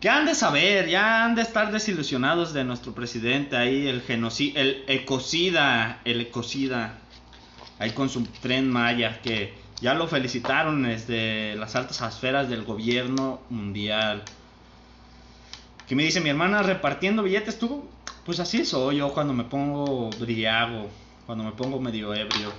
que 0.00 0.10
han 0.10 0.26
de 0.26 0.34
saber, 0.34 0.88
ya 0.88 1.24
han 1.24 1.34
de 1.34 1.42
estar 1.42 1.72
desilusionados 1.72 2.52
de 2.52 2.62
nuestro 2.62 2.92
presidente 2.92 3.56
ahí, 3.56 3.88
el 3.88 4.02
genocida, 4.02 4.60
el 4.60 4.84
ecocida, 4.86 6.00
el 6.04 6.20
ecocida, 6.20 6.98
ahí 7.78 7.90
con 7.92 8.08
su 8.08 8.22
tren 8.24 8.70
Maya, 8.70 9.20
que 9.22 9.54
ya 9.80 9.94
lo 9.94 10.08
felicitaron 10.08 10.82
desde 10.82 11.56
las 11.56 11.74
altas 11.74 12.00
esferas 12.02 12.48
del 12.50 12.64
gobierno 12.64 13.40
mundial. 13.48 14.22
Que 15.88 15.96
me 15.96 16.04
dice 16.04 16.20
mi 16.20 16.28
hermana 16.28 16.62
repartiendo 16.62 17.22
billetes, 17.22 17.58
tú, 17.58 17.88
pues 18.28 18.40
así 18.40 18.62
soy 18.66 18.98
yo 18.98 19.14
cuando 19.14 19.32
me 19.32 19.44
pongo 19.44 20.10
briago, 20.20 20.90
cuando 21.24 21.44
me 21.44 21.52
pongo 21.52 21.80
medio 21.80 22.12
ebrio. 22.12 22.52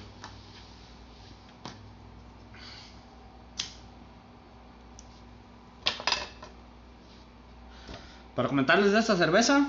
Para 8.36 8.50
comentarles 8.50 8.94
de 8.94 8.98
esta 8.98 9.16
cerveza, 9.16 9.68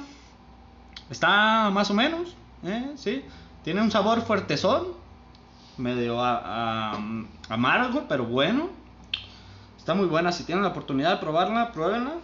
está 1.11 1.69
más 1.69 1.91
o 1.91 1.95
menos, 1.95 2.35
¿eh? 2.65 2.93
¿sí? 2.97 3.23
Tiene 3.63 3.83
un 3.83 3.91
sabor 3.91 4.23
fuertezón, 4.23 4.87
medio 5.77 6.19
amargo, 6.19 8.07
pero 8.09 8.25
bueno. 8.25 8.71
Está 9.77 9.93
muy 9.93 10.07
buena, 10.07 10.33
si 10.33 10.45
tienen 10.45 10.65
la 10.65 10.71
oportunidad 10.71 11.11
de 11.11 11.17
probarla, 11.19 11.73
pruébenla. 11.73 12.15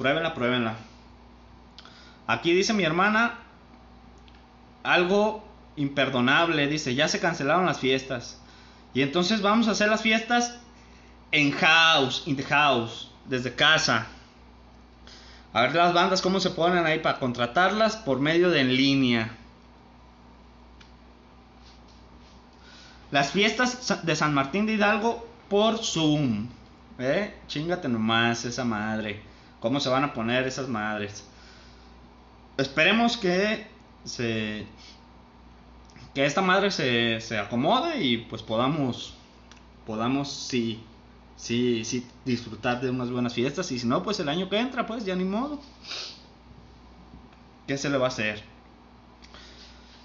Pruébenla, 0.00 0.32
pruébenla. 0.32 0.76
Aquí 2.26 2.54
dice 2.54 2.72
mi 2.72 2.84
hermana 2.84 3.34
algo 4.82 5.44
imperdonable, 5.76 6.68
dice, 6.68 6.94
ya 6.94 7.06
se 7.06 7.20
cancelaron 7.20 7.66
las 7.66 7.80
fiestas. 7.80 8.40
Y 8.94 9.02
entonces 9.02 9.42
vamos 9.42 9.68
a 9.68 9.72
hacer 9.72 9.90
las 9.90 10.00
fiestas 10.00 10.58
en 11.32 11.52
house, 11.52 12.22
in 12.24 12.34
the 12.34 12.42
house, 12.44 13.10
desde 13.26 13.54
casa. 13.54 14.06
A 15.52 15.60
ver 15.60 15.74
las 15.74 15.92
bandas 15.92 16.22
cómo 16.22 16.40
se 16.40 16.48
ponen 16.48 16.86
ahí 16.86 17.00
para 17.00 17.18
contratarlas 17.18 17.96
por 17.96 18.20
medio 18.20 18.48
de 18.48 18.62
en 18.62 18.74
línea. 18.74 19.36
Las 23.10 23.32
fiestas 23.32 24.02
de 24.02 24.16
San 24.16 24.32
Martín 24.32 24.64
de 24.64 24.72
Hidalgo 24.72 25.28
por 25.50 25.76
Zoom. 25.76 26.48
¿Eh? 26.98 27.34
Chingate 27.48 27.86
nomás 27.86 28.46
esa 28.46 28.64
madre. 28.64 29.28
¿Cómo 29.60 29.80
se 29.80 29.88
van 29.88 30.04
a 30.04 30.12
poner 30.12 30.46
esas 30.46 30.68
madres? 30.68 31.24
Esperemos 32.56 33.16
que 33.16 33.66
se. 34.04 34.66
Que 36.14 36.24
esta 36.24 36.42
madre 36.42 36.70
se, 36.70 37.20
se 37.20 37.38
acomode 37.38 38.02
y 38.02 38.18
pues 38.18 38.42
podamos. 38.42 39.14
Podamos, 39.86 40.30
sí 40.32 40.82
sí, 41.40 42.06
disfrutar 42.24 42.80
de 42.80 42.90
unas 42.90 43.10
buenas 43.10 43.34
fiestas. 43.34 43.70
Y 43.72 43.78
si 43.78 43.86
no, 43.86 44.02
pues 44.02 44.20
el 44.20 44.28
año 44.28 44.48
que 44.48 44.58
entra, 44.58 44.86
pues 44.86 45.04
ya 45.04 45.16
ni 45.16 45.24
modo. 45.24 45.60
¿Qué 47.66 47.76
se 47.78 47.88
le 47.88 47.98
va 47.98 48.06
a 48.06 48.08
hacer? 48.08 48.42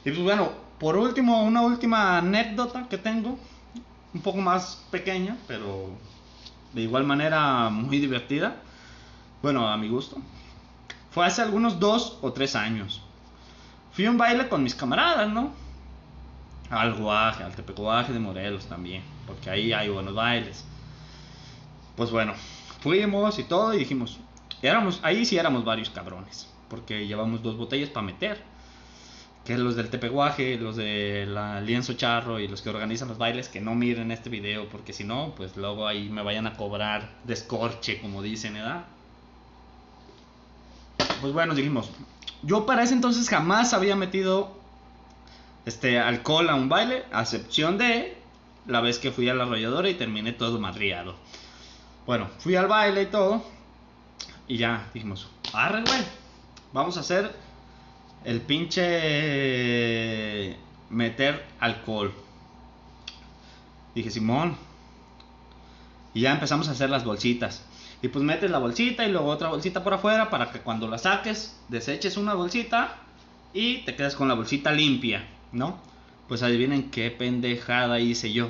Y 0.03 0.11
pues 0.11 0.21
bueno, 0.21 0.51
por 0.79 0.97
último, 0.97 1.43
una 1.43 1.61
última 1.61 2.17
anécdota 2.17 2.87
que 2.89 2.97
tengo. 2.97 3.37
Un 4.13 4.21
poco 4.21 4.37
más 4.37 4.81
pequeña, 4.91 5.35
pero 5.45 5.89
de 6.73 6.81
igual 6.81 7.03
manera 7.03 7.69
muy 7.69 7.99
divertida. 7.99 8.61
Bueno, 9.45 9.67
a 9.69 9.77
mi 9.77 9.89
gusto. 9.89 10.17
Fue 11.11 11.23
hace 11.23 11.43
algunos 11.43 11.79
dos 11.79 12.17
o 12.23 12.33
tres 12.33 12.55
años. 12.55 13.03
Fui 13.91 14.03
a 14.07 14.09
un 14.09 14.17
baile 14.17 14.49
con 14.49 14.63
mis 14.63 14.73
camaradas, 14.73 15.29
¿no? 15.29 15.51
Al 16.71 16.95
guaje, 16.95 17.43
al 17.43 17.53
tepecuaje 17.53 18.11
de 18.11 18.17
Morelos 18.17 18.65
también. 18.65 19.03
Porque 19.27 19.51
ahí 19.51 19.71
hay 19.71 19.89
buenos 19.89 20.15
bailes. 20.15 20.65
Pues 21.95 22.09
bueno, 22.09 22.33
fuimos 22.81 23.37
y 23.37 23.43
todo 23.43 23.75
y 23.75 23.77
dijimos, 23.77 24.17
éramos, 24.63 24.99
ahí 25.03 25.25
sí 25.25 25.37
éramos 25.37 25.63
varios 25.63 25.91
cabrones, 25.91 26.51
porque 26.67 27.05
llevamos 27.05 27.43
dos 27.43 27.55
botellas 27.55 27.89
para 27.91 28.07
meter. 28.07 28.41
Que 29.43 29.59
los 29.59 29.75
del 29.75 29.91
tepeguaje, 29.91 30.57
los 30.57 30.75
de 30.75 31.27
la 31.27 31.61
lienzo 31.61 31.93
charro 31.93 32.39
y 32.39 32.47
los 32.47 32.63
que 32.63 32.71
organizan 32.71 33.09
los 33.09 33.19
bailes, 33.19 33.47
que 33.47 33.61
no 33.61 33.75
miren 33.75 34.09
este 34.09 34.31
video, 34.31 34.67
porque 34.69 34.91
si 34.91 35.03
no, 35.03 35.35
pues 35.37 35.55
luego 35.55 35.87
ahí 35.87 36.09
me 36.09 36.23
vayan 36.23 36.47
a 36.47 36.57
cobrar 36.57 37.11
descorche, 37.25 38.01
como 38.01 38.23
dicen, 38.23 38.55
¿verdad? 38.55 38.85
Pues 41.21 41.33
bueno, 41.33 41.55
dijimos, 41.55 41.89
yo 42.43 42.65
para 42.65 42.83
ese 42.83 42.93
entonces 42.93 43.29
jamás 43.29 43.73
había 43.73 43.95
metido 43.95 44.55
este 45.65 45.99
alcohol 45.99 46.49
a 46.49 46.55
un 46.55 46.69
baile, 46.69 47.03
a 47.11 47.21
excepción 47.21 47.77
de 47.77 48.17
la 48.67 48.81
vez 48.81 48.99
que 48.99 49.11
fui 49.11 49.29
a 49.29 49.33
la 49.33 49.43
arrolladora 49.43 49.89
y 49.89 49.95
terminé 49.95 50.33
todo 50.33 50.59
madriado. 50.59 51.15
Bueno, 52.05 52.29
fui 52.39 52.55
al 52.55 52.67
baile 52.67 53.03
y 53.03 53.07
todo. 53.07 53.43
Y 54.47 54.57
ya 54.57 54.89
dijimos, 54.93 55.27
arre, 55.53 55.81
güey. 55.81 56.03
Vamos 56.71 56.97
a 56.97 56.99
hacer 56.99 57.33
el 58.23 58.41
pinche 58.41 58.85
meter 60.89 61.45
alcohol. 61.59 62.13
Dije, 63.95 64.11
Simón. 64.11 64.57
Y 66.13 66.21
ya 66.21 66.31
empezamos 66.33 66.67
a 66.67 66.71
hacer 66.71 66.89
las 66.89 67.03
bolsitas. 67.05 67.63
Y 68.05 68.07
pues 68.07 68.23
metes 68.23 68.51
la 68.51 68.59
bolsita 68.59 69.03
y 69.03 69.11
luego 69.11 69.25
otra 69.29 69.49
bolsita 69.49 69.83
por 69.83 69.95
afuera 69.95 70.29
para 70.29 70.51
que 70.51 70.59
cuando 70.59 70.87
la 70.87 70.99
saques, 70.99 71.59
deseches 71.69 72.17
una 72.17 72.35
bolsita 72.35 72.97
y 73.51 73.79
te 73.79 73.95
quedas 73.95 74.15
con 74.15 74.27
la 74.27 74.35
bolsita 74.35 74.71
limpia, 74.71 75.27
¿no? 75.51 75.79
Pues 76.27 76.43
adivinen 76.43 76.91
qué 76.91 77.09
pendejada 77.09 77.99
hice 77.99 78.31
yo. 78.31 78.49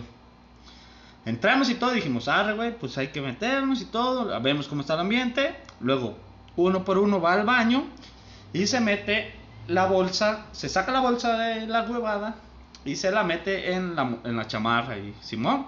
Entramos 1.26 1.70
y 1.70 1.76
todo, 1.76 1.92
dijimos, 1.92 2.28
arre, 2.28 2.54
güey, 2.54 2.78
pues 2.78 2.98
hay 2.98 3.14
que 3.14 3.22
meternos 3.22 3.82
y 3.82 3.86
todo, 3.86 4.42
vemos 4.42 4.68
cómo 4.68 4.82
está 4.82 4.96
el 4.96 5.00
ambiente. 5.00 5.56
Luego, 5.80 6.18
uno 6.58 6.84
por 6.84 6.98
uno 6.98 7.22
va 7.22 7.32
al 7.32 7.46
baño 7.46 7.86
y 8.52 8.68
se 8.68 8.82
mete 8.82 9.32
la 9.70 9.86
bolsa, 9.86 10.48
se 10.52 10.68
saca 10.68 10.92
la 10.92 11.00
bolsa 11.00 11.38
de 11.38 11.66
la 11.66 11.84
huevada 11.84 12.36
y 12.84 12.98
se 12.98 13.10
la 13.10 13.24
mete 13.24 13.72
en 13.72 13.96
la, 13.96 14.18
en 14.26 14.36
la 14.36 14.48
chamarra. 14.48 14.98
Y 14.98 15.16
Simón, 15.22 15.68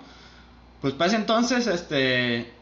pues 0.82 0.94
para 0.94 1.08
ese 1.08 1.16
entonces, 1.16 1.68
este, 1.68 2.57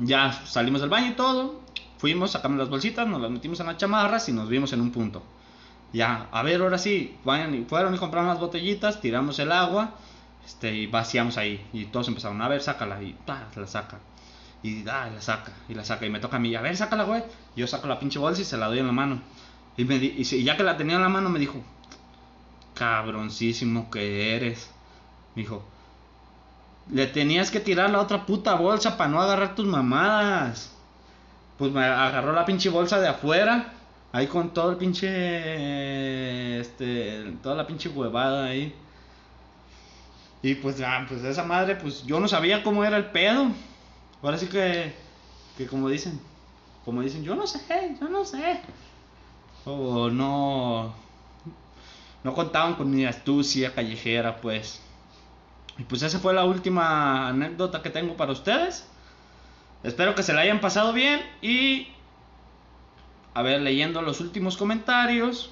ya 0.00 0.32
salimos 0.32 0.80
del 0.80 0.90
baño 0.90 1.08
y 1.08 1.14
todo, 1.14 1.60
fuimos, 1.98 2.32
sacamos 2.32 2.58
las 2.58 2.68
bolsitas, 2.68 3.06
nos 3.06 3.20
las 3.20 3.30
metimos 3.30 3.60
en 3.60 3.66
las 3.66 3.76
chamarras 3.76 4.28
y 4.28 4.32
nos 4.32 4.48
vimos 4.48 4.72
en 4.72 4.80
un 4.80 4.90
punto. 4.90 5.22
Ya, 5.92 6.28
a 6.32 6.42
ver, 6.42 6.60
ahora 6.60 6.78
sí, 6.78 7.16
vayan 7.24 7.54
y 7.54 7.64
fueron 7.64 7.94
y 7.94 7.98
compraron 7.98 8.28
las 8.28 8.38
botellitas, 8.38 9.00
tiramos 9.00 9.38
el 9.38 9.52
agua 9.52 9.94
este, 10.44 10.74
y 10.74 10.86
vaciamos 10.86 11.36
ahí. 11.38 11.66
Y 11.72 11.86
todos 11.86 12.08
empezaron, 12.08 12.40
a 12.42 12.48
ver, 12.48 12.62
sácala. 12.62 13.02
Y 13.02 13.14
la 13.26 13.66
saca. 13.66 13.98
Y 14.62 14.82
la 14.82 15.20
saca. 15.20 15.52
Y 15.68 15.74
la 15.74 15.84
saca. 15.84 16.06
Y 16.06 16.10
me 16.10 16.20
toca 16.20 16.36
a 16.36 16.40
mí, 16.40 16.54
a 16.54 16.60
ver, 16.60 16.76
sácala, 16.76 17.04
güey. 17.04 17.22
Yo 17.56 17.66
saco 17.66 17.86
la 17.86 17.98
pinche 17.98 18.18
bolsa 18.18 18.42
y 18.42 18.44
se 18.44 18.56
la 18.56 18.66
doy 18.66 18.78
en 18.78 18.86
la 18.86 18.92
mano. 18.92 19.20
Y, 19.76 19.84
me 19.84 19.96
y 19.96 20.24
ya 20.44 20.56
que 20.56 20.62
la 20.62 20.76
tenía 20.76 20.96
en 20.96 21.02
la 21.02 21.08
mano, 21.08 21.28
me 21.30 21.38
dijo, 21.38 21.62
cabroncísimo 22.74 23.90
que 23.90 24.36
eres. 24.36 24.70
Me 25.34 25.42
dijo, 25.42 25.64
le 26.90 27.06
tenías 27.06 27.50
que 27.50 27.60
tirar 27.60 27.90
la 27.90 28.00
otra 28.00 28.24
puta 28.26 28.54
bolsa 28.54 28.96
para 28.96 29.10
no 29.10 29.20
agarrar 29.20 29.54
tus 29.54 29.66
mamadas. 29.66 30.72
Pues 31.58 31.72
me 31.72 31.84
agarró 31.84 32.32
la 32.32 32.44
pinche 32.44 32.70
bolsa 32.70 33.00
de 33.00 33.08
afuera. 33.08 33.72
Ahí 34.12 34.26
con 34.26 34.54
todo 34.54 34.70
el 34.70 34.76
pinche. 34.76 36.60
Este. 36.60 37.32
Toda 37.42 37.56
la 37.56 37.66
pinche 37.66 37.88
huevada 37.88 38.46
ahí. 38.46 38.74
Y 40.42 40.54
pues, 40.54 40.80
ah, 40.80 41.04
pues 41.08 41.24
esa 41.24 41.42
madre, 41.44 41.76
pues 41.76 42.04
yo 42.04 42.20
no 42.20 42.28
sabía 42.28 42.62
cómo 42.62 42.84
era 42.84 42.96
el 42.96 43.06
pedo. 43.06 43.48
Ahora 44.22 44.38
sí 44.38 44.46
que, 44.46 44.94
que 45.56 45.66
como 45.66 45.88
dicen, 45.88 46.20
como 46.84 47.02
dicen, 47.02 47.24
yo 47.24 47.34
no 47.34 47.46
sé, 47.46 47.96
yo 48.00 48.08
no 48.08 48.24
sé. 48.24 48.60
O 49.64 50.08
no, 50.10 50.94
no 52.22 52.34
contaban 52.34 52.74
con 52.74 52.90
mi 52.90 53.04
astucia 53.04 53.74
callejera, 53.74 54.40
pues. 54.40 54.80
Y 55.78 55.84
pues 55.84 56.02
esa 56.02 56.18
fue 56.18 56.34
la 56.34 56.44
última 56.44 57.28
anécdota 57.28 57.82
que 57.82 57.90
tengo 57.90 58.16
para 58.16 58.32
ustedes. 58.32 58.86
Espero 59.84 60.14
que 60.14 60.24
se 60.24 60.32
la 60.32 60.40
hayan 60.40 60.60
pasado 60.60 60.92
bien 60.92 61.20
y 61.40 61.88
a 63.34 63.42
ver, 63.42 63.60
leyendo 63.62 64.02
los 64.02 64.20
últimos 64.20 64.56
comentarios. 64.56 65.50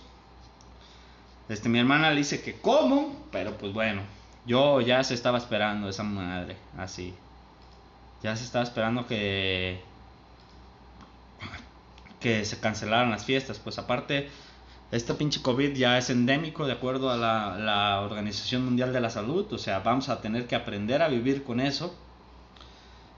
Este, 1.49 1.69
mi 1.69 1.79
hermana 1.79 2.11
le 2.11 2.17
dice 2.17 2.43
que 2.43 2.61
como, 2.61 3.29
pero 3.31 3.57
pues 3.57 3.73
bueno, 3.73 4.03
yo 4.45 4.81
ya 4.81 5.05
se 5.05 5.15
estaba 5.15 5.39
esperando 5.39 5.89
esa 5.89 6.03
madre, 6.03 6.57
así. 6.77 7.15
Ya 8.23 8.35
se 8.35 8.45
estaba 8.45 8.65
esperando 8.65 9.07
que 9.07 9.81
que 12.19 12.45
se 12.45 12.59
cancelaran 12.59 13.11
las 13.11 13.25
fiestas, 13.25 13.61
pues 13.61 13.79
aparte 13.79 14.29
este 14.91 15.15
pinche 15.15 15.43
COVID 15.43 15.75
ya 15.75 15.99
es 15.99 16.11
endémico 16.11 16.67
de 16.67 16.73
acuerdo 16.73 17.11
a 17.11 17.17
la, 17.17 17.59
la, 17.59 18.01
Organización 18.03 18.65
Mundial 18.65 18.93
de 18.93 19.01
la 19.01 19.11
Salud, 19.11 19.53
o 19.53 19.59
sea, 19.59 19.81
vamos 19.81 20.09
a 20.09 20.21
tener 20.21 20.47
que 20.47 20.57
aprender 20.57 21.03
a 21.03 21.09
vivir 21.09 21.45
con 21.45 21.61
eso. 21.61 21.95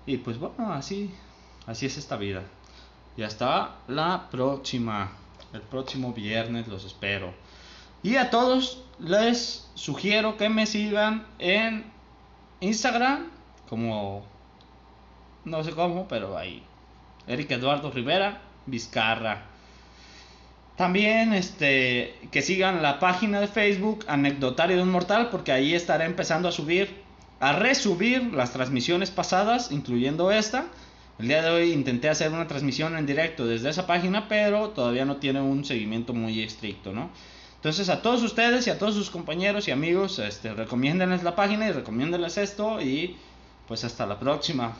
Y 0.06 0.18
pues 0.18 0.38
bueno, 0.38 0.72
así, 0.72 1.10
así 1.66 1.86
es 1.86 1.98
esta 1.98 2.16
vida. 2.16 2.42
Y 3.16 3.22
hasta 3.22 3.76
la 3.88 4.28
próxima, 4.30 5.12
el 5.52 5.60
próximo 5.60 6.12
viernes 6.12 6.68
los 6.68 6.84
espero. 6.84 7.34
Y 8.02 8.16
a 8.16 8.30
todos 8.30 8.82
les 8.98 9.68
sugiero 9.74 10.36
que 10.36 10.48
me 10.48 10.66
sigan 10.66 11.26
en 11.38 11.90
Instagram 12.60 13.26
como 13.68 14.24
no 15.44 15.64
sé 15.64 15.72
cómo, 15.72 16.08
pero 16.08 16.36
ahí. 16.36 16.62
Eric 17.26 17.50
Eduardo 17.50 17.90
Rivera, 17.90 18.40
Vizcarra. 18.66 19.46
También 20.78 21.32
este, 21.32 22.14
que 22.30 22.40
sigan 22.40 22.82
la 22.82 23.00
página 23.00 23.40
de 23.40 23.48
Facebook 23.48 24.04
Anecdotario 24.06 24.76
de 24.76 24.84
un 24.84 24.92
Mortal, 24.92 25.28
porque 25.28 25.50
ahí 25.50 25.74
estaré 25.74 26.04
empezando 26.04 26.46
a 26.46 26.52
subir, 26.52 27.02
a 27.40 27.52
resubir 27.52 28.32
las 28.32 28.52
transmisiones 28.52 29.10
pasadas, 29.10 29.72
incluyendo 29.72 30.30
esta. 30.30 30.66
El 31.18 31.26
día 31.26 31.42
de 31.42 31.50
hoy 31.50 31.72
intenté 31.72 32.08
hacer 32.08 32.30
una 32.30 32.46
transmisión 32.46 32.96
en 32.96 33.06
directo 33.06 33.44
desde 33.44 33.70
esa 33.70 33.88
página, 33.88 34.28
pero 34.28 34.68
todavía 34.68 35.04
no 35.04 35.16
tiene 35.16 35.40
un 35.40 35.64
seguimiento 35.64 36.14
muy 36.14 36.44
estricto, 36.44 36.92
¿no? 36.92 37.10
Entonces 37.56 37.88
a 37.88 38.00
todos 38.00 38.22
ustedes 38.22 38.68
y 38.68 38.70
a 38.70 38.78
todos 38.78 38.94
sus 38.94 39.10
compañeros 39.10 39.66
y 39.66 39.72
amigos, 39.72 40.20
este, 40.20 40.54
recomiéndenles 40.54 41.24
la 41.24 41.34
página 41.34 41.66
y 41.66 41.72
recomiéndenles 41.72 42.38
esto 42.38 42.80
y 42.80 43.16
pues 43.66 43.82
hasta 43.82 44.06
la 44.06 44.20
próxima. 44.20 44.76